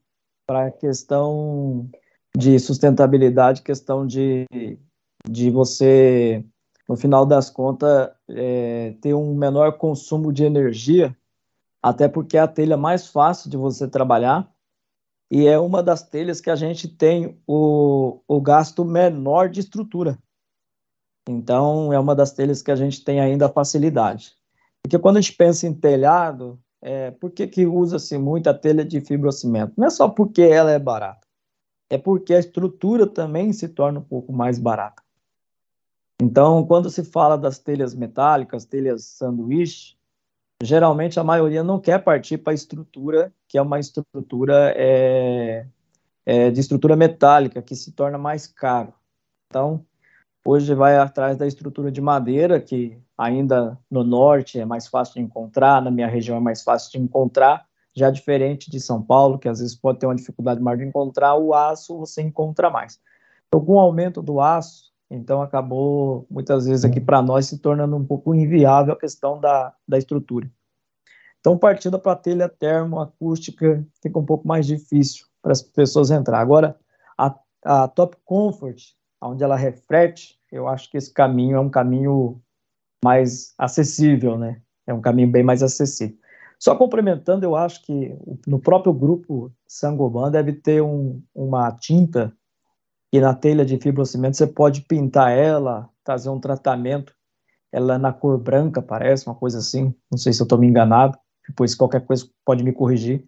[0.47, 1.91] Para a questão
[2.37, 4.47] de sustentabilidade, questão de,
[5.29, 6.45] de você,
[6.89, 11.17] no final das contas, é, ter um menor consumo de energia,
[11.83, 14.51] até porque é a telha mais fácil de você trabalhar
[15.31, 20.19] e é uma das telhas que a gente tem o, o gasto menor de estrutura.
[21.29, 24.33] Então, é uma das telhas que a gente tem ainda facilidade.
[24.83, 28.85] Porque quando a gente pensa em telhado, é, por que, que usa-se muito a telha
[28.85, 29.73] de fibrocimento?
[29.77, 31.27] Não é só porque ela é barata,
[31.91, 35.03] é porque a estrutura também se torna um pouco mais barata.
[36.21, 39.97] Então, quando se fala das telhas metálicas, telhas sanduíche,
[40.63, 45.67] geralmente a maioria não quer partir para a estrutura, que é uma estrutura é,
[46.25, 48.95] é, de estrutura metálica, que se torna mais caro.
[49.51, 49.85] Então,
[50.47, 55.21] hoje vai atrás da estrutura de madeira, que ainda no norte é mais fácil de
[55.21, 59.49] encontrar, na minha região é mais fácil de encontrar, já diferente de São Paulo, que
[59.49, 63.01] às vezes pode ter uma dificuldade maior de encontrar, o aço você encontra mais.
[63.49, 67.97] Então, com o aumento do aço, então acabou muitas vezes aqui para nós se tornando
[67.97, 70.51] um pouco inviável a questão da, da estrutura.
[71.41, 76.41] Então, partindo para a telha termoacústica, fica um pouco mais difícil para as pessoas entrar.
[76.41, 76.77] Agora,
[77.17, 77.35] a,
[77.65, 78.97] a Top Comfort,
[79.27, 82.41] onde ela reflete, eu acho que esse caminho é um caminho
[83.05, 84.61] mais acessível, né?
[84.87, 86.17] É um caminho bem mais acessível.
[86.59, 88.17] Só complementando, eu acho que
[88.47, 92.33] no próprio grupo Sangoban deve ter um, uma tinta
[93.13, 97.15] e na telha de fibrocimento você pode pintar ela, fazer um tratamento,
[97.71, 100.67] ela é na cor branca, parece, uma coisa assim, não sei se eu estou me
[100.67, 103.25] enganado, depois qualquer coisa pode me corrigir,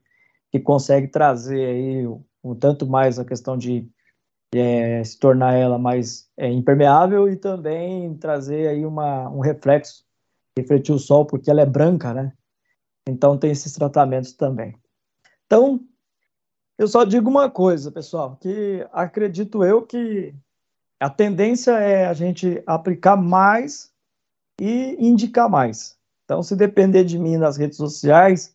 [0.51, 2.07] que consegue trazer aí
[2.43, 3.89] um tanto mais a questão de
[4.55, 10.05] é, se tornar ela mais é, impermeável e também trazer aí uma, um reflexo,
[10.57, 12.33] refletir o sol, porque ela é branca, né?
[13.09, 14.75] Então tem esses tratamentos também.
[15.47, 15.81] Então,
[16.77, 20.35] eu só digo uma coisa, pessoal, que acredito eu que
[21.01, 23.93] a tendência é a gente aplicar mais
[24.61, 25.97] e indicar mais.
[26.25, 28.55] Então, se depender de mim nas redes sociais,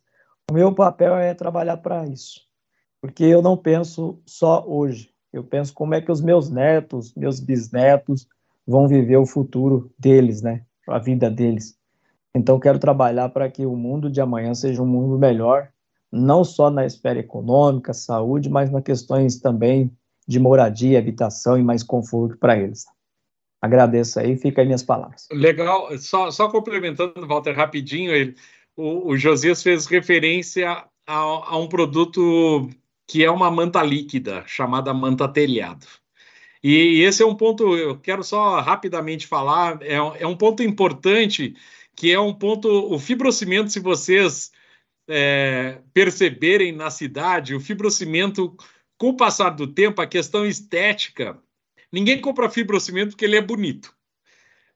[0.50, 2.42] o meu papel é trabalhar para isso.
[3.00, 5.13] Porque eu não penso só hoje.
[5.34, 8.28] Eu penso como é que os meus netos, meus bisnetos
[8.64, 10.62] vão viver o futuro deles, né?
[10.88, 11.76] A vida deles.
[12.32, 15.70] Então, quero trabalhar para que o mundo de amanhã seja um mundo melhor,
[16.10, 19.90] não só na esfera econômica, saúde, mas nas questões também
[20.26, 22.84] de moradia, habitação e mais conforto para eles.
[23.60, 25.26] Agradeço aí, fica aí minhas palavras.
[25.32, 28.36] Legal, só, só complementando, Walter, rapidinho, ele,
[28.76, 32.70] o, o Josias fez referência a, a um produto
[33.14, 35.86] que é uma manta líquida, chamada manta telhado.
[36.60, 41.54] E esse é um ponto, eu quero só rapidamente falar, é, é um ponto importante
[41.94, 44.50] que é um ponto, o fibrocimento, se vocês
[45.06, 48.56] é, perceberem na cidade, o fibrocimento,
[48.98, 51.40] com o passar do tempo, a questão estética,
[51.92, 53.93] ninguém compra fibrocimento porque ele é bonito.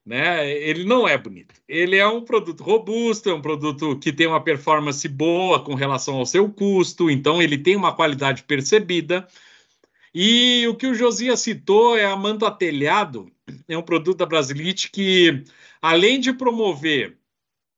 [0.05, 0.49] Né?
[0.49, 1.53] Ele não é bonito.
[1.67, 6.15] Ele é um produto robusto, é um produto que tem uma performance boa com relação
[6.15, 9.27] ao seu custo, então ele tem uma qualidade percebida.
[10.13, 13.31] E o que o Josias citou é a manta telhado,
[13.67, 15.43] é um produto da Brasilite que
[15.81, 17.17] além de promover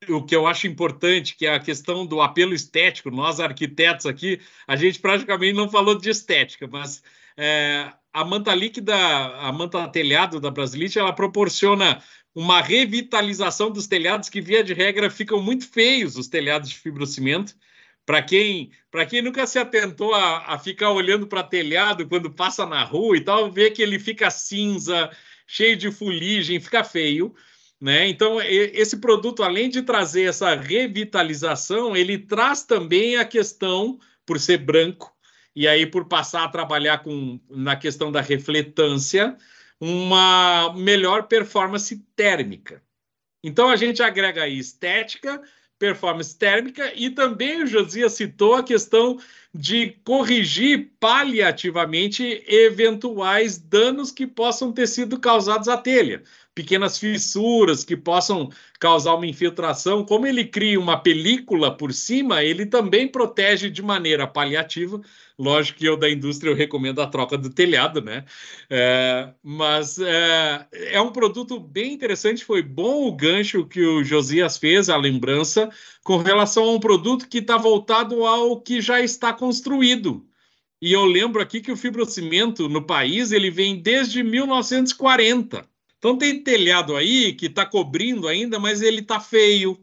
[0.10, 4.40] o que eu acho importante, que é a questão do apelo estético, nós arquitetos aqui,
[4.68, 7.04] a gente praticamente não falou de estética, mas
[7.38, 12.02] é, a manta líquida, a manta telhado da Brasilite, ela proporciona
[12.34, 17.56] uma revitalização dos telhados que, via de regra, ficam muito feios, os telhados de fibrocimento.
[18.06, 18.72] Para quem,
[19.10, 23.22] quem nunca se atentou a, a ficar olhando para telhado quando passa na rua e
[23.22, 25.10] tal, vê que ele fica cinza,
[25.46, 27.34] cheio de fuligem, fica feio.
[27.80, 28.08] Né?
[28.08, 34.58] Então, esse produto, além de trazer essa revitalização, ele traz também a questão, por ser
[34.60, 35.12] branco,
[35.56, 39.36] e aí por passar a trabalhar com, na questão da refletância,
[39.80, 42.82] uma melhor performance térmica.
[43.44, 45.42] Então, a gente agrega aí estética,
[45.80, 49.20] performance térmica e também o Josias citou a questão
[49.52, 56.22] de corrigir paliativamente eventuais danos que possam ter sido causados à telha
[56.62, 60.06] pequenas fissuras que possam causar uma infiltração.
[60.06, 65.02] Como ele cria uma película por cima, ele também protege de maneira paliativa.
[65.40, 68.26] Lógico que eu da indústria eu recomendo a troca do telhado, né?
[68.70, 72.46] É, mas é, é um produto bem interessante.
[72.46, 75.68] Foi bom o gancho que o Josias fez, a lembrança,
[76.04, 80.24] com relação a um produto que está voltado ao que já está construído.
[80.80, 85.71] E eu lembro aqui que o fibrocimento no país ele vem desde 1940.
[86.02, 89.80] Então tem telhado aí que está cobrindo ainda, mas ele está feio.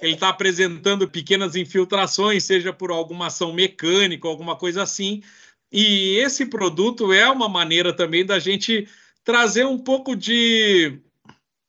[0.00, 5.24] Ele está apresentando pequenas infiltrações, seja por alguma ação mecânica, alguma coisa assim.
[5.72, 8.86] E esse produto é uma maneira também da gente
[9.24, 11.00] trazer um pouco de,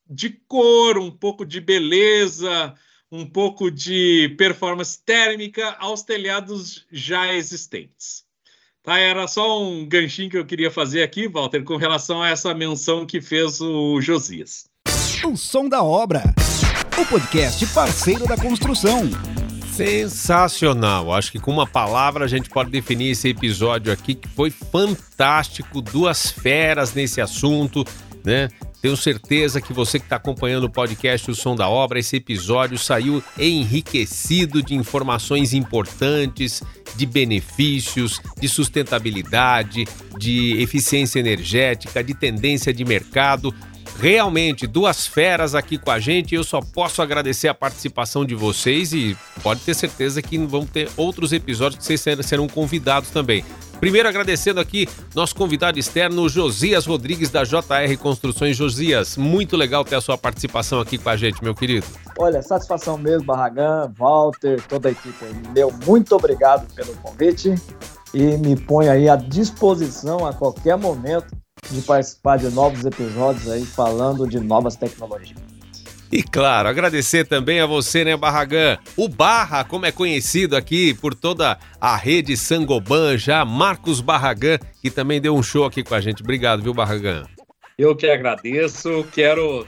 [0.08, 2.72] de cor, um pouco de beleza,
[3.10, 8.27] um pouco de performance térmica aos telhados já existentes.
[8.88, 12.54] Tá, era só um ganchinho que eu queria fazer aqui, Walter, com relação a essa
[12.54, 14.64] menção que fez o Josias.
[15.22, 16.22] O som da obra.
[16.98, 19.02] O podcast parceiro da construção.
[19.74, 21.12] Sensacional.
[21.12, 25.82] Acho que com uma palavra a gente pode definir esse episódio aqui que foi fantástico,
[25.82, 27.84] duas feras nesse assunto,
[28.24, 28.48] né?
[28.88, 32.78] Tenho certeza que você que está acompanhando o podcast O Som da Obra, esse episódio
[32.78, 36.62] saiu enriquecido de informações importantes,
[36.96, 39.86] de benefícios, de sustentabilidade,
[40.18, 43.54] de eficiência energética, de tendência de mercado.
[44.00, 46.34] Realmente, duas feras aqui com a gente.
[46.34, 50.88] Eu só posso agradecer a participação de vocês e pode ter certeza que vão ter
[50.96, 53.44] outros episódios que vocês serão convidados também.
[53.80, 58.56] Primeiro agradecendo aqui nosso convidado externo, Josias Rodrigues, da JR Construções.
[58.56, 61.86] Josias, muito legal ter a sua participação aqui com a gente, meu querido.
[62.18, 65.34] Olha, satisfação mesmo, Barragan, Walter, toda a equipe aí.
[65.54, 67.54] Meu muito obrigado pelo convite
[68.12, 71.36] e me põe aí à disposição a qualquer momento
[71.70, 75.57] de participar de novos episódios aí falando de novas tecnologias.
[76.10, 78.78] E claro, agradecer também a você, né, Barragan?
[78.96, 84.90] O Barra, como é conhecido aqui por toda a rede Sangoban, já Marcos Barragan, que
[84.90, 86.22] também deu um show aqui com a gente.
[86.22, 87.24] Obrigado, viu, Barragan?
[87.76, 89.66] Eu que agradeço, quero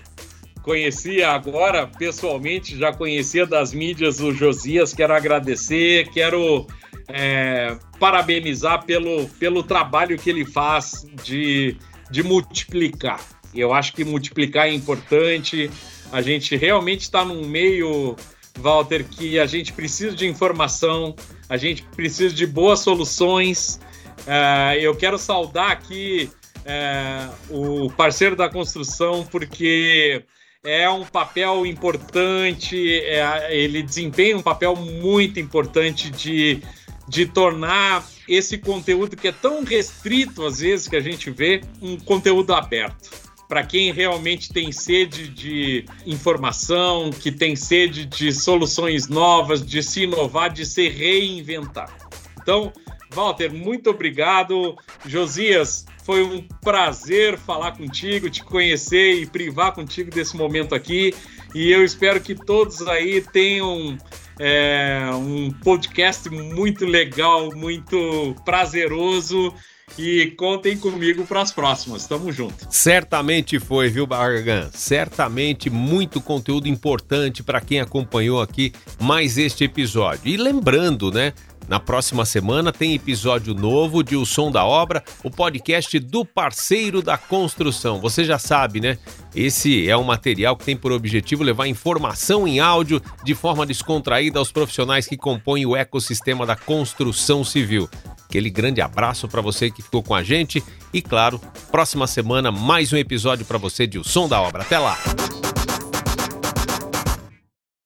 [0.62, 6.66] conhecer agora pessoalmente, já conhecia das mídias o Josias, quero agradecer, quero
[7.08, 11.76] é, parabenizar pelo, pelo trabalho que ele faz de,
[12.10, 13.20] de multiplicar.
[13.54, 15.70] Eu acho que multiplicar é importante,
[16.12, 18.16] a gente realmente está num meio,
[18.58, 21.14] Walter, que a gente precisa de informação,
[21.48, 23.80] a gente precisa de boas soluções.
[24.20, 30.24] Uh, eu quero saudar aqui uh, o parceiro da construção, porque
[30.64, 36.62] é um papel importante, é, ele desempenha um papel muito importante de,
[37.08, 41.96] de tornar esse conteúdo que é tão restrito às vezes que a gente vê, um
[41.98, 49.66] conteúdo aberto para quem realmente tem sede de informação, que tem sede de soluções novas,
[49.66, 51.92] de se inovar, de se reinventar.
[52.40, 52.72] Então,
[53.12, 54.76] Walter, muito obrigado.
[55.04, 61.12] Josias, foi um prazer falar contigo, te conhecer e privar contigo desse momento aqui.
[61.52, 63.98] E eu espero que todos aí tenham
[64.38, 69.52] é, um podcast muito legal, muito prazeroso
[69.98, 72.06] e contem comigo para as próximas.
[72.06, 72.66] Tamo junto.
[72.70, 74.68] Certamente foi, viu, Bargan?
[74.72, 80.22] Certamente muito conteúdo importante para quem acompanhou aqui mais este episódio.
[80.24, 81.32] E lembrando, né?
[81.70, 87.00] Na próxima semana tem episódio novo de O Som da Obra, o podcast do parceiro
[87.00, 88.00] da construção.
[88.00, 88.98] Você já sabe, né?
[89.32, 94.40] Esse é um material que tem por objetivo levar informação em áudio de forma descontraída
[94.40, 97.88] aos profissionais que compõem o ecossistema da construção civil.
[98.28, 100.60] Aquele grande abraço para você que ficou com a gente
[100.92, 101.40] e, claro,
[101.70, 104.62] próxima semana mais um episódio para você de O Som da Obra.
[104.62, 104.98] Até lá!